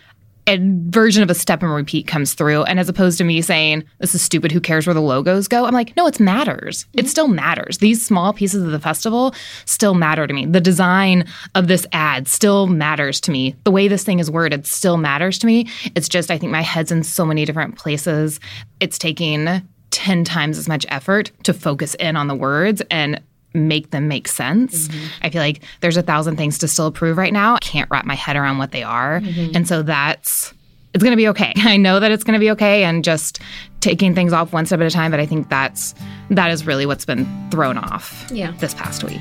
a 0.46 0.58
version 0.60 1.22
of 1.22 1.30
a 1.30 1.34
step 1.34 1.62
and 1.62 1.72
repeat 1.72 2.06
comes 2.06 2.34
through. 2.34 2.64
And 2.64 2.78
as 2.78 2.88
opposed 2.88 3.18
to 3.18 3.24
me 3.24 3.40
saying, 3.40 3.84
this 3.98 4.14
is 4.14 4.22
stupid, 4.22 4.52
who 4.52 4.60
cares 4.60 4.86
where 4.86 4.94
the 4.94 5.00
logos 5.00 5.48
go? 5.48 5.64
I'm 5.64 5.72
like, 5.72 5.96
no, 5.96 6.06
it 6.06 6.20
matters. 6.20 6.86
It 6.92 6.98
mm-hmm. 6.98 7.08
still 7.08 7.28
matters. 7.28 7.78
These 7.78 8.04
small 8.04 8.32
pieces 8.32 8.62
of 8.62 8.70
the 8.70 8.78
festival 8.78 9.34
still 9.64 9.94
matter 9.94 10.26
to 10.26 10.34
me. 10.34 10.46
The 10.46 10.60
design 10.60 11.26
of 11.54 11.68
this 11.68 11.86
ad 11.92 12.28
still 12.28 12.66
matters 12.66 13.20
to 13.22 13.30
me. 13.30 13.56
The 13.64 13.70
way 13.70 13.88
this 13.88 14.04
thing 14.04 14.18
is 14.18 14.30
worded 14.30 14.66
still 14.66 14.96
matters 14.96 15.38
to 15.38 15.46
me. 15.46 15.68
It's 15.94 16.08
just, 16.08 16.30
I 16.30 16.38
think 16.38 16.52
my 16.52 16.62
head's 16.62 16.92
in 16.92 17.02
so 17.02 17.24
many 17.24 17.44
different 17.44 17.76
places. 17.76 18.38
It's 18.80 18.98
taking 18.98 19.62
10 19.90 20.24
times 20.24 20.58
as 20.58 20.68
much 20.68 20.84
effort 20.88 21.30
to 21.44 21.54
focus 21.54 21.94
in 21.94 22.16
on 22.16 22.26
the 22.26 22.34
words 22.34 22.82
and 22.90 23.22
make 23.54 23.90
them 23.90 24.08
make 24.08 24.28
sense. 24.28 24.88
Mm-hmm. 24.88 25.06
I 25.22 25.30
feel 25.30 25.40
like 25.40 25.62
there's 25.80 25.96
a 25.96 26.02
thousand 26.02 26.36
things 26.36 26.58
to 26.58 26.68
still 26.68 26.86
approve 26.86 27.16
right 27.16 27.32
now. 27.32 27.54
I 27.54 27.58
can't 27.60 27.88
wrap 27.90 28.04
my 28.04 28.14
head 28.14 28.36
around 28.36 28.58
what 28.58 28.72
they 28.72 28.82
are. 28.82 29.20
Mm-hmm. 29.20 29.56
And 29.56 29.66
so 29.68 29.82
that's 29.82 30.52
it's 30.92 31.02
going 31.02 31.12
to 31.12 31.16
be 31.16 31.28
okay. 31.28 31.52
I 31.56 31.76
know 31.76 31.98
that 32.00 32.12
it's 32.12 32.24
going 32.24 32.34
to 32.34 32.40
be 32.40 32.50
okay 32.52 32.84
and 32.84 33.02
just 33.04 33.40
taking 33.80 34.14
things 34.14 34.32
off 34.32 34.52
one 34.52 34.64
step 34.66 34.80
at 34.80 34.86
a 34.86 34.90
time, 34.90 35.10
but 35.10 35.20
I 35.20 35.26
think 35.26 35.48
that's 35.48 35.94
that 36.30 36.50
is 36.50 36.66
really 36.66 36.86
what's 36.86 37.04
been 37.04 37.26
thrown 37.50 37.78
off 37.78 38.26
Yeah. 38.30 38.52
this 38.58 38.74
past 38.74 39.04
week. 39.04 39.20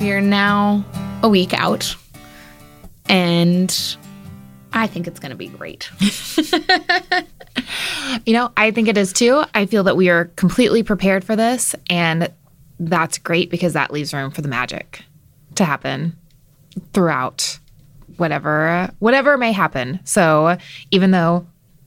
We 0.00 0.10
are 0.12 0.20
now 0.20 0.84
a 1.22 1.28
week 1.28 1.54
out, 1.54 1.96
and 3.08 3.96
I 4.74 4.86
think 4.86 5.06
it's 5.06 5.20
going 5.20 5.30
to 5.30 5.36
be 5.36 5.48
great. 5.48 5.88
You 8.24 8.32
know, 8.32 8.52
I 8.56 8.70
think 8.70 8.88
it 8.88 8.98
is 8.98 9.12
too. 9.12 9.44
I 9.54 9.66
feel 9.66 9.84
that 9.84 9.96
we 9.96 10.08
are 10.08 10.26
completely 10.36 10.82
prepared 10.82 11.24
for 11.24 11.36
this 11.36 11.74
and 11.88 12.30
that's 12.80 13.18
great 13.18 13.50
because 13.50 13.72
that 13.74 13.92
leaves 13.92 14.12
room 14.12 14.30
for 14.30 14.42
the 14.42 14.48
magic 14.48 15.02
to 15.54 15.64
happen 15.64 16.16
throughout 16.92 17.58
whatever 18.16 18.90
whatever 18.98 19.36
may 19.36 19.52
happen. 19.52 20.00
So, 20.04 20.56
even 20.90 21.10
though 21.10 21.46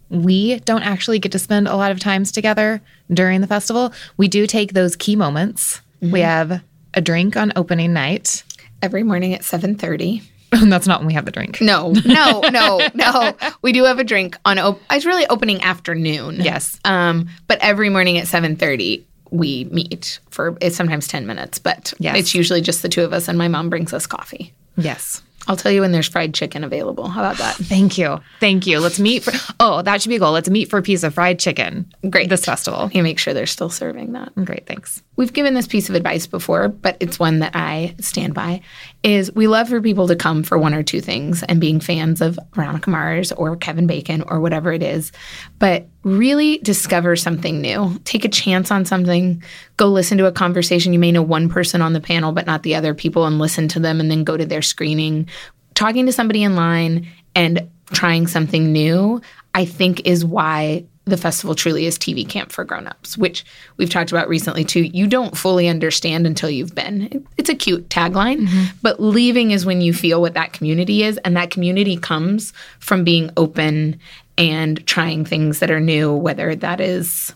we 0.09 0.59
don't 0.59 0.83
actually 0.83 1.19
get 1.19 1.31
to 1.33 1.39
spend 1.39 1.67
a 1.67 1.75
lot 1.75 1.91
of 1.91 1.99
times 1.99 2.31
together 2.31 2.81
during 3.11 3.41
the 3.41 3.47
festival, 3.47 3.93
we 4.15 4.27
do 4.27 4.47
take 4.47 4.73
those 4.73 4.95
key 4.95 5.15
moments. 5.15 5.81
We 6.01 6.07
mm-hmm. 6.07 6.15
have 6.21 6.61
a 6.93 7.01
drink 7.01 7.35
on 7.35 7.51
opening 7.55 7.93
night. 7.93 8.43
Every 8.81 9.03
morning 9.03 9.33
at 9.33 9.41
7:30. 9.41 10.23
And 10.51 10.71
that's 10.71 10.87
not 10.87 10.99
when 10.99 11.07
we 11.07 11.13
have 11.13 11.25
the 11.25 11.31
drink. 11.31 11.59
No, 11.61 11.91
no, 12.05 12.41
no, 12.49 12.87
no. 12.93 13.35
We 13.61 13.71
do 13.73 13.83
have 13.83 13.99
a 13.99 14.03
drink 14.03 14.37
on. 14.45 14.57
Op- 14.57 14.81
it's 14.91 15.05
really 15.05 15.27
opening 15.27 15.61
afternoon. 15.61 16.37
Yes. 16.41 16.79
Um, 16.85 17.27
but 17.47 17.57
every 17.61 17.89
morning 17.89 18.17
at 18.17 18.27
seven 18.27 18.55
thirty 18.55 19.05
we 19.29 19.65
meet 19.65 20.19
for 20.29 20.57
it's 20.61 20.75
sometimes 20.77 21.07
ten 21.07 21.27
minutes, 21.27 21.59
but 21.59 21.93
Yes. 21.99 22.17
it's 22.17 22.33
usually 22.35 22.61
just 22.61 22.81
the 22.81 22.89
two 22.89 23.03
of 23.03 23.11
us, 23.13 23.27
and 23.27 23.37
my 23.37 23.47
mom 23.49 23.69
brings 23.69 23.93
us 23.93 24.07
coffee. 24.07 24.53
Yes. 24.77 25.21
I'll 25.49 25.55
tell 25.55 25.71
you 25.71 25.79
when 25.79 25.93
there's 25.93 26.09
fried 26.09 26.33
chicken 26.33 26.65
available. 26.65 27.07
How 27.07 27.21
about 27.21 27.37
that? 27.37 27.55
Thank 27.55 27.97
you. 27.97 28.19
Thank 28.41 28.67
you. 28.67 28.81
Let's 28.81 28.99
meet 28.99 29.23
for 29.23 29.31
Oh, 29.61 29.81
that 29.81 30.01
should 30.01 30.09
be 30.09 30.17
a 30.17 30.19
goal. 30.19 30.33
Let's 30.33 30.49
meet 30.49 30.69
for 30.69 30.77
a 30.77 30.81
piece 30.81 31.03
of 31.03 31.13
fried 31.13 31.39
chicken. 31.39 31.89
Great. 32.09 32.27
This 32.29 32.43
festival. 32.43 32.89
You 32.93 33.01
make 33.01 33.17
sure 33.17 33.33
they're 33.33 33.45
still 33.45 33.69
serving 33.69 34.11
that. 34.11 34.33
Great, 34.43 34.65
thanks. 34.65 35.01
We've 35.15 35.31
given 35.31 35.53
this 35.53 35.65
piece 35.65 35.87
of 35.87 35.95
advice 35.95 36.27
before, 36.27 36.67
but 36.67 36.97
it's 36.99 37.17
one 37.17 37.39
that 37.39 37.53
I 37.55 37.95
stand 38.01 38.33
by. 38.33 38.59
Is 39.07 39.31
we 39.33 39.47
love 39.47 39.69
for 39.69 39.79
people 39.79 40.09
to 40.09 40.17
come 40.17 40.43
for 40.43 40.57
one 40.57 40.73
or 40.73 40.83
two 40.83 40.99
things 40.99 41.41
and 41.43 41.61
being 41.61 41.79
fans 41.79 42.19
of 42.19 42.37
Veronica 42.53 42.89
Mars 42.89 43.31
or 43.31 43.55
Kevin 43.55 43.87
Bacon 43.87 44.21
or 44.23 44.41
whatever 44.41 44.73
it 44.73 44.83
is, 44.83 45.13
but 45.59 45.87
really 46.03 46.57
discover 46.57 47.15
something 47.15 47.61
new. 47.61 47.97
Take 48.03 48.25
a 48.25 48.29
chance 48.29 48.69
on 48.69 48.83
something. 48.83 49.41
Go 49.77 49.87
listen 49.87 50.17
to 50.17 50.25
a 50.25 50.31
conversation. 50.33 50.91
You 50.91 50.99
may 50.99 51.13
know 51.13 51.21
one 51.21 51.47
person 51.47 51.81
on 51.81 51.93
the 51.93 52.01
panel, 52.01 52.33
but 52.33 52.45
not 52.45 52.63
the 52.63 52.75
other 52.75 52.93
people, 52.93 53.25
and 53.25 53.39
listen 53.39 53.69
to 53.69 53.79
them 53.79 54.01
and 54.01 54.11
then 54.11 54.25
go 54.25 54.35
to 54.35 54.45
their 54.45 54.61
screening. 54.61 55.29
Talking 55.73 56.05
to 56.07 56.11
somebody 56.11 56.43
in 56.43 56.57
line 56.57 57.07
and 57.33 57.69
trying 57.93 58.27
something 58.27 58.73
new, 58.73 59.21
I 59.53 59.63
think 59.63 60.05
is 60.05 60.25
why 60.25 60.83
the 61.07 61.17
festival 61.17 61.55
truly 61.55 61.85
is 61.85 61.97
TV 61.97 62.27
camp 62.27 62.51
for 62.51 62.63
grown-ups, 62.63 63.17
which 63.17 63.45
we've 63.77 63.89
talked 63.89 64.11
about 64.11 64.27
recently 64.27 64.63
too. 64.63 64.81
You 64.81 65.07
don't 65.07 65.37
fully 65.37 65.67
understand 65.67 66.27
until 66.27 66.49
you've 66.49 66.75
been. 66.75 67.25
It's 67.37 67.49
a 67.49 67.55
cute 67.55 67.89
tagline, 67.89 68.47
mm-hmm. 68.47 68.77
but 68.81 68.99
leaving 68.99 69.51
is 69.51 69.65
when 69.65 69.81
you 69.81 69.93
feel 69.93 70.21
what 70.21 70.33
that 70.33 70.53
community 70.53 71.03
is, 71.03 71.17
and 71.19 71.35
that 71.37 71.51
community 71.51 71.97
comes 71.97 72.53
from 72.79 73.03
being 73.03 73.31
open 73.37 73.99
and 74.37 74.85
trying 74.85 75.25
things 75.25 75.59
that 75.59 75.71
are 75.71 75.79
new, 75.79 76.13
whether 76.13 76.55
that 76.55 76.79
is 76.79 77.33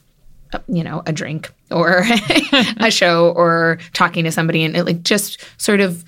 you 0.67 0.84
know, 0.84 1.01
a 1.05 1.13
drink 1.13 1.49
or 1.69 2.03
a 2.77 2.91
show 2.91 3.31
or 3.31 3.79
talking 3.93 4.25
to 4.25 4.31
somebody 4.31 4.63
and 4.63 4.75
it, 4.75 4.84
like 4.84 5.01
just 5.03 5.43
sort 5.57 5.79
of 5.79 6.03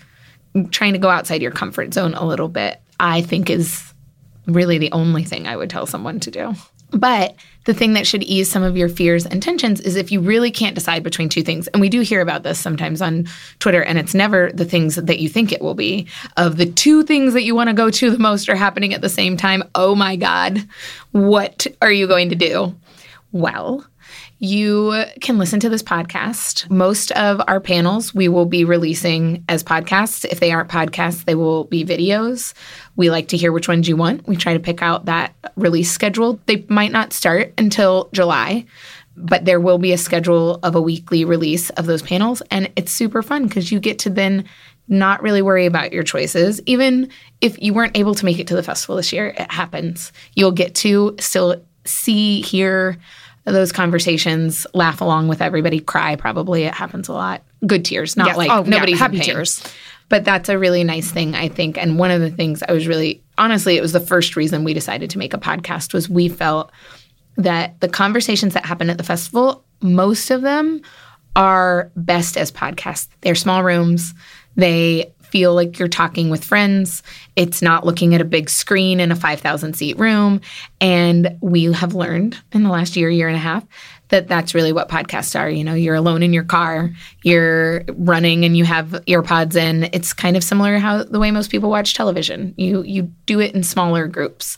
trying 0.72 0.94
to 0.94 1.00
go 1.00 1.10
outside 1.10 1.42
your 1.42 1.52
comfort 1.52 1.94
zone 1.94 2.14
a 2.14 2.26
little 2.26 2.50
bit, 2.50 2.82
I 3.00 3.22
think 3.22 3.50
is 3.50 3.94
really 4.46 4.78
the 4.78 4.92
only 4.92 5.24
thing 5.24 5.48
I 5.48 5.56
would 5.56 5.70
tell 5.70 5.86
someone 5.86 6.20
to 6.22 6.32
do. 6.32 6.54
But 6.94 7.36
the 7.66 7.74
thing 7.74 7.94
that 7.94 8.06
should 8.06 8.24
ease 8.24 8.52
some 8.52 8.64
of 8.64 8.78
your 8.78 8.90
fears 8.90 9.26
and 9.26 9.42
tensions 9.42 9.80
is 9.80 9.96
if 9.96 10.12
you 10.12 10.20
really 10.20 10.52
can't 10.52 10.76
decide 10.76 11.02
between 11.02 11.30
two 11.30 11.44
things. 11.44 11.68
And 11.68 11.82
we 11.82 11.90
do 11.90 12.02
hear 12.02 12.22
about 12.22 12.44
this 12.44 12.60
sometimes 12.60 13.02
on 13.02 13.28
Twitter, 13.60 13.82
and 13.82 13.98
it's 13.98 14.14
never 14.14 14.52
the 14.54 14.66
things 14.66 14.96
that 14.96 15.20
you 15.20 15.30
think 15.30 15.52
it 15.52 15.62
will 15.62 15.74
be. 15.74 16.08
Of 16.38 16.58
the 16.58 16.66
two 16.66 17.04
things 17.04 17.34
that 17.34 17.44
you 17.44 17.56
want 17.56 17.70
to 17.70 17.74
go 17.74 17.90
to 17.90 18.12
the 18.12 18.20
most 18.20 18.50
are 18.50 18.56
happening 18.56 18.94
at 18.94 19.02
the 19.02 19.10
same 19.10 19.38
time. 19.38 19.64
Oh 19.76 19.96
my 19.96 20.16
God, 20.16 20.68
what 21.12 21.66
are 21.82 21.92
you 21.92 22.08
going 22.08 22.30
to 22.30 22.36
do? 22.36 22.76
Well, 23.32 23.86
you 24.44 25.06
can 25.22 25.38
listen 25.38 25.62
to 25.62 25.70
this 25.70 25.82
podcast. 25.82 26.70
Most 26.70 27.12
of 27.12 27.42
our 27.48 27.62
panels 27.62 28.14
we 28.14 28.28
will 28.28 28.46
be 28.46 28.66
releasing 28.66 29.42
as 29.48 29.64
podcasts. 29.64 30.26
If 30.26 30.42
they 30.42 30.52
aren't 30.52 30.70
podcasts, 30.70 31.24
they 31.24 31.34
will 31.34 31.64
be 31.64 31.86
videos. 31.86 32.54
We 32.98 33.10
like 33.10 33.30
to 33.30 33.38
hear 33.38 33.54
which 33.54 33.70
ones 33.70 33.88
you 33.88 33.96
want. 33.96 34.28
We 34.28 34.36
try 34.36 34.52
to 34.52 34.60
pick 34.60 34.82
out 34.82 35.06
that 35.06 35.34
release 35.56 35.90
schedule. 35.90 36.42
They 36.46 36.66
might 36.68 36.92
not 36.92 37.14
start 37.14 37.54
until 37.58 38.10
July, 38.12 38.66
but 39.16 39.46
there 39.46 39.62
will 39.62 39.78
be 39.78 39.94
a 39.94 39.98
schedule 39.98 40.60
of 40.62 40.76
a 40.76 40.82
weekly 40.82 41.24
release 41.24 41.70
of 41.72 41.86
those 41.86 42.02
panels. 42.02 42.42
And 42.52 42.70
it's 42.76 42.92
super 42.92 43.24
fun 43.24 43.48
because 43.48 43.72
you 43.72 43.80
get 43.80 43.98
to 44.00 44.10
then 44.10 44.44
not 44.90 45.24
really 45.24 45.42
worry 45.42 45.66
about 45.66 45.94
your 45.94 46.04
choices. 46.04 46.62
Even 46.66 47.10
if 47.40 47.58
you 47.62 47.74
weren't 47.74 47.96
able 47.96 48.14
to 48.14 48.26
make 48.26 48.40
it 48.40 48.48
to 48.48 48.58
the 48.58 48.64
festival 48.64 48.98
this 48.98 49.14
year, 49.14 49.28
it 49.38 49.50
happens. 49.50 50.12
You'll 50.34 50.52
get 50.52 50.76
to 50.76 51.16
still 51.18 51.64
see, 51.86 52.42
hear, 52.42 52.98
those 53.46 53.72
conversations, 53.72 54.66
laugh 54.74 55.02
along 55.02 55.28
with 55.28 55.42
everybody, 55.42 55.80
cry 55.80 56.16
probably. 56.16 56.64
It 56.64 56.74
happens 56.74 57.08
a 57.10 57.14
lot. 57.14 57.44
Good 57.68 57.84
tears, 57.86 58.16
not 58.16 58.28
Yes. 58.28 58.38
like 58.38 58.50
Oh, 58.52 58.64
yeah, 58.64 58.70
nobody's 58.70 58.94
in 58.96 59.00
happy 59.00 59.20
tears. 59.20 59.62
But 60.10 60.26
that's 60.26 60.50
a 60.50 60.58
really 60.60 60.84
nice 60.84 61.10
thing, 61.12 61.34
I 61.36 61.48
think. 61.48 61.78
And 61.78 61.98
one 61.98 62.12
of 62.12 62.22
the 62.22 62.30
things 62.30 62.62
I 62.68 62.72
was 62.72 62.88
really 62.88 63.22
honestly, 63.38 63.78
it 63.78 63.82
was 63.82 63.94
the 63.94 64.00
first 64.00 64.36
reason 64.36 64.64
we 64.64 64.74
decided 64.74 65.10
to 65.12 65.18
make 65.18 65.34
a 65.34 65.38
podcast 65.40 65.94
was 65.94 66.10
we 66.10 66.30
felt 66.30 66.72
that 67.38 67.80
the 67.80 67.88
conversations 67.90 68.54
that 68.54 68.66
happen 68.66 68.90
at 68.90 68.98
the 68.98 69.04
festival, 69.04 69.64
most 69.82 70.30
of 70.30 70.42
them 70.42 70.82
are 71.36 71.92
best 71.96 72.38
as 72.38 72.52
podcasts. 72.52 73.08
They're 73.22 73.34
small 73.34 73.64
rooms. 73.64 74.14
They 74.56 75.12
feel 75.34 75.56
like 75.56 75.80
you're 75.80 75.88
talking 75.88 76.30
with 76.30 76.44
friends. 76.44 77.02
It's 77.36 77.60
not 77.60 77.88
looking 77.88 78.14
at 78.14 78.22
a 78.22 78.24
big 78.24 78.52
screen 78.52 79.00
in 79.00 79.12
a 79.12 79.16
5,000 79.16 79.74
seat 79.74 79.98
room. 79.98 80.42
And 80.80 81.40
we 81.42 81.74
have 81.74 81.96
learned 81.96 82.38
in 82.52 82.62
the 82.62 82.70
last 82.70 82.96
year, 82.96 83.10
year 83.10 83.28
and 83.28 83.36
a 83.36 83.40
half, 83.40 83.66
that 84.10 84.28
that's 84.28 84.54
really 84.54 84.72
what 84.72 84.90
podcasts 84.90 85.38
are. 85.38 85.50
You 85.50 85.64
know, 85.64 85.74
you're 85.74 85.96
alone 85.96 86.22
in 86.22 86.34
your 86.34 86.44
car, 86.44 86.92
you're 87.24 87.84
running 87.96 88.46
and 88.46 88.56
you 88.56 88.64
have 88.66 88.90
earpods 89.08 89.56
in. 89.56 89.90
It's 89.92 90.14
kind 90.14 90.38
of 90.38 90.44
similar 90.44 90.78
how 90.78 91.02
the 91.02 91.20
way 91.20 91.32
most 91.32 91.50
people 91.50 91.72
watch 91.72 91.96
television. 91.96 92.54
You 92.56 92.84
you 92.84 93.12
do 93.26 93.40
it 93.40 93.56
in 93.56 93.64
smaller 93.64 94.08
groups. 94.08 94.56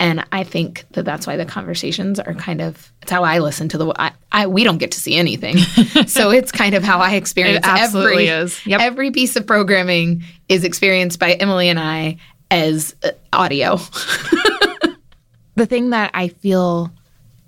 And 0.00 0.24
I 0.30 0.44
think 0.44 0.84
that 0.92 1.04
that's 1.04 1.26
why 1.26 1.36
the 1.36 1.44
conversations 1.44 2.20
are 2.20 2.34
kind 2.34 2.60
of 2.60 2.92
it's 3.02 3.10
how 3.10 3.24
I 3.24 3.40
listen 3.40 3.68
to 3.70 3.78
the 3.78 3.92
I, 4.00 4.12
I 4.30 4.46
we 4.46 4.62
don't 4.62 4.78
get 4.78 4.92
to 4.92 5.00
see 5.00 5.16
anything. 5.16 5.58
so 6.06 6.30
it's 6.30 6.52
kind 6.52 6.74
of 6.74 6.84
how 6.84 7.00
I 7.00 7.14
experience 7.14 7.66
It 7.66 7.68
absolutely 7.68 8.28
every 8.28 8.44
is. 8.44 8.66
Yep. 8.66 8.80
every 8.80 9.10
piece 9.10 9.34
of 9.34 9.46
programming 9.46 10.22
is 10.48 10.62
experienced 10.64 11.18
by 11.18 11.32
Emily 11.32 11.68
and 11.68 11.80
I 11.80 12.18
as 12.50 12.94
uh, 13.02 13.10
audio. 13.32 13.76
the 15.56 15.66
thing 15.66 15.90
that 15.90 16.10
I 16.14 16.28
feel 16.28 16.92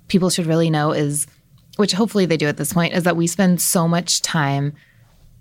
people 0.09 0.29
should 0.29 0.45
really 0.45 0.69
know 0.69 0.91
is, 0.91 1.27
which 1.77 1.93
hopefully 1.93 2.25
they 2.25 2.37
do 2.37 2.47
at 2.47 2.57
this 2.57 2.73
point, 2.73 2.93
is 2.93 3.03
that 3.03 3.15
we 3.15 3.27
spend 3.27 3.61
so 3.61 3.87
much 3.87 4.21
time 4.21 4.73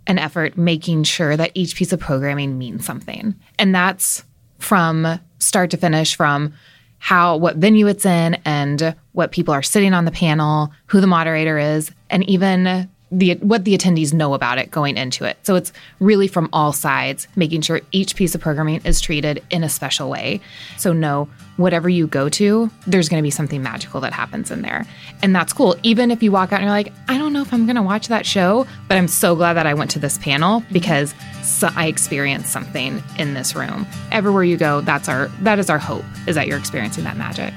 and 0.07 0.19
effort 0.19 0.57
making 0.57 1.03
sure 1.03 1.37
that 1.37 1.51
each 1.55 1.75
piece 1.75 1.93
of 1.93 2.01
programming 2.01 2.57
means 2.57 2.85
something. 2.85 3.35
And 3.59 3.75
that's 3.75 4.25
from 4.59 5.21
start 5.39 5.71
to 5.71 5.77
finish, 5.77 6.15
from 6.15 6.55
how 7.01 7.37
what 7.37 7.57
venue 7.57 7.89
it's 7.89 8.07
in 8.07 8.37
and 8.45 8.95
what 9.13 9.33
people 9.33 9.53
are 9.53 9.63
sitting 9.63 9.93
on 9.93 10.05
the 10.05 10.11
panel, 10.13 10.71
who 10.87 11.01
the 11.01 11.07
moderator 11.07 11.59
is, 11.59 11.91
and 12.11 12.29
even 12.29 12.89
the 13.11 13.35
what 13.37 13.65
the 13.65 13.77
attendees 13.77 14.13
know 14.13 14.35
about 14.35 14.59
it 14.59 14.71
going 14.71 14.97
into 14.97 15.25
it. 15.25 15.37
So 15.43 15.57
it's 15.57 15.73
really 15.99 16.29
from 16.29 16.49
all 16.53 16.73
sides, 16.73 17.27
making 17.37 17.63
sure 17.63 17.81
each 17.93 18.17
piece 18.17 18.35
of 18.35 18.41
programming 18.41 18.81
is 18.85 19.01
treated 19.01 19.43
in 19.51 19.65
a 19.65 19.69
special 19.69 20.09
way. 20.09 20.41
So 20.79 20.93
no, 20.93 21.29
whatever 21.57 21.89
you 21.89 22.07
go 22.07 22.29
to, 22.29 22.71
there's 22.87 23.09
going 23.09 23.21
to 23.21 23.27
be 23.27 23.31
something 23.31 23.63
magical 23.63 24.01
that 24.01 24.13
happens 24.13 24.51
in 24.51 24.63
there. 24.63 24.87
And 25.23 25.35
that's 25.35 25.53
cool. 25.53 25.77
Even 25.83 26.11
if 26.11 26.23
you 26.23 26.33
walk 26.33 26.53
out 26.53 26.61
and 26.61 26.65
you're 26.65 26.71
like, 26.71 26.93
I 27.09 27.19
don't 27.19 27.33
know 27.33 27.43
if 27.43 27.53
I'm 27.53 27.67
going 27.67 27.77
to 27.77 27.83
watch 27.83 28.09
that 28.09 28.25
show, 28.25 28.67
but 28.89 28.97
I'm 28.97 29.09
so 29.09 29.35
glad 29.35 29.55
that 29.55 29.67
I 29.67 29.75
went 29.75 29.91
to 29.93 29.99
this 29.99 30.19
panel 30.19 30.63
because 30.73 31.15
so 31.43 31.69
I 31.75 31.87
experienced 31.87 32.53
something 32.53 33.03
in 33.19 33.35
this 33.35 33.55
room. 33.55 33.87
Everywhere 34.13 34.45
you 34.45 34.57
go, 34.57 34.81
that's 34.83 35.09
our 35.09 35.29
that 35.41 35.59
is 35.59 35.69
our 35.69 35.79
hope 35.79 36.05
is 36.27 36.35
that 36.37 36.47
you're 36.47 36.59
experiencing 36.59 37.05
that 37.05 37.17
magic 37.17 37.53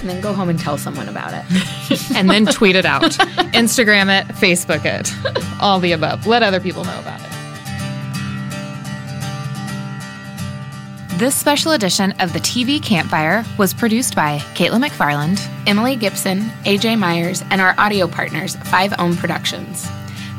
and 0.00 0.08
then 0.08 0.20
go 0.20 0.32
home 0.32 0.48
and 0.48 0.58
tell 0.58 0.78
someone 0.78 1.08
about 1.08 1.32
it. 1.32 2.10
and 2.16 2.28
then 2.30 2.46
tweet 2.46 2.76
it 2.76 2.84
out, 2.84 3.02
Instagram 3.52 4.20
it, 4.20 4.26
Facebook 4.34 4.84
it, 4.84 5.12
all 5.62 5.80
the 5.80 5.92
above. 5.92 6.26
Let 6.26 6.42
other 6.42 6.60
people 6.60 6.84
know 6.84 6.98
about 6.98 7.20
it. 7.20 7.34
This 11.18 11.36
special 11.36 11.72
edition 11.72 12.12
of 12.18 12.32
the 12.32 12.40
TV 12.40 12.82
Campfire 12.82 13.44
was 13.56 13.72
produced 13.72 14.16
by 14.16 14.38
Caitlin 14.54 14.84
McFarland, 14.84 15.40
Emily 15.64 15.96
Gipson, 15.96 16.48
AJ 16.64 16.98
Myers, 16.98 17.44
and 17.50 17.60
our 17.60 17.72
audio 17.78 18.08
partners, 18.08 18.56
5 18.56 18.94
Ohm 18.98 19.16
Productions. 19.16 19.88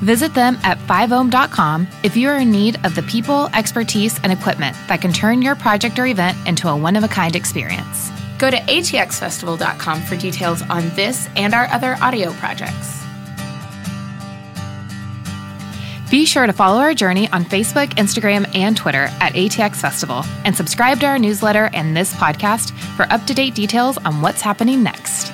Visit 0.01 0.33
them 0.33 0.57
at 0.63 0.77
5ohm.com 0.79 1.87
if 2.03 2.17
you 2.17 2.27
are 2.27 2.37
in 2.39 2.51
need 2.51 2.77
of 2.85 2.93
the 2.93 3.03
people, 3.03 3.47
expertise, 3.53 4.19
and 4.21 4.33
equipment 4.33 4.75
that 4.87 4.99
can 4.99 5.13
turn 5.13 5.41
your 5.41 5.55
project 5.55 5.97
or 5.97 6.07
event 6.07 6.37
into 6.45 6.67
a 6.67 6.75
one 6.75 6.97
of 6.97 7.05
a 7.05 7.07
kind 7.07 7.37
experience. 7.37 8.11
Go 8.37 8.51
to 8.51 8.57
atxfestival.com 8.57 10.01
for 10.01 10.15
details 10.17 10.61
on 10.63 10.89
this 10.89 11.29
and 11.35 11.53
our 11.53 11.67
other 11.67 11.95
audio 12.01 12.31
projects. 12.33 13.05
Be 16.11 16.25
sure 16.25 16.45
to 16.45 16.53
follow 16.53 16.79
our 16.79 16.93
journey 16.93 17.27
on 17.31 17.43
Facebook, 17.45 17.87
Instagram, 17.95 18.49
and 18.55 18.77
Twitter 18.77 19.09
at 19.19 19.33
ATX 19.33 19.77
Festival, 19.77 20.23
and 20.45 20.55
subscribe 20.55 20.99
to 20.99 21.07
our 21.07 21.19
newsletter 21.19 21.69
and 21.73 21.97
this 21.97 22.13
podcast 22.13 22.71
for 22.95 23.03
up 23.11 23.25
to 23.25 23.33
date 23.33 23.55
details 23.55 23.97
on 23.97 24.21
what's 24.21 24.41
happening 24.41 24.83
next. 24.83 25.31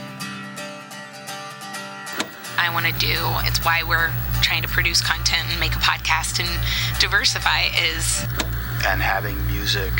I 2.57 2.71
want 2.73 2.85
to 2.85 2.93
do, 2.93 3.13
it's 3.43 3.63
why 3.65 3.83
we're 3.83 4.13
trying 4.41 4.61
to 4.61 4.69
produce 4.69 5.01
content 5.01 5.43
and 5.51 5.59
make 5.59 5.73
a 5.73 5.79
podcast 5.79 6.39
and 6.39 6.49
diversify, 6.99 7.65
is. 7.95 8.25
And 8.85 9.01
having 9.01 9.45
music 9.47 9.91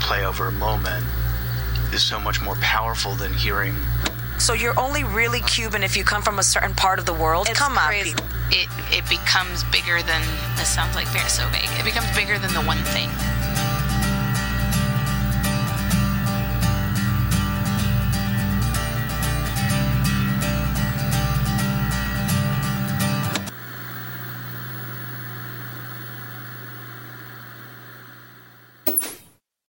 play 0.00 0.24
over 0.24 0.46
a 0.46 0.52
moment 0.52 1.04
is 1.92 2.02
so 2.02 2.18
much 2.18 2.40
more 2.40 2.54
powerful 2.56 3.14
than 3.14 3.32
hearing. 3.32 3.74
So 4.38 4.54
you're 4.54 4.78
only 4.78 5.04
really 5.04 5.40
Cuban 5.42 5.82
if 5.82 5.96
you 5.96 6.04
come 6.04 6.22
from 6.22 6.38
a 6.38 6.42
certain 6.42 6.74
part 6.74 6.98
of 6.98 7.06
the 7.06 7.12
world. 7.14 7.48
It's 7.48 7.58
come 7.58 7.74
crazy. 7.74 8.12
on, 8.12 8.18
It 8.50 8.68
it 8.90 9.08
becomes 9.08 9.62
bigger 9.64 10.02
than 10.02 10.22
this 10.56 10.68
sounds 10.68 10.94
like 10.96 11.06
very 11.08 11.28
so 11.28 11.46
vague. 11.48 11.68
It 11.78 11.84
becomes 11.84 12.10
bigger 12.16 12.38
than 12.38 12.52
the 12.52 12.62
one 12.62 12.78
thing. 12.96 13.08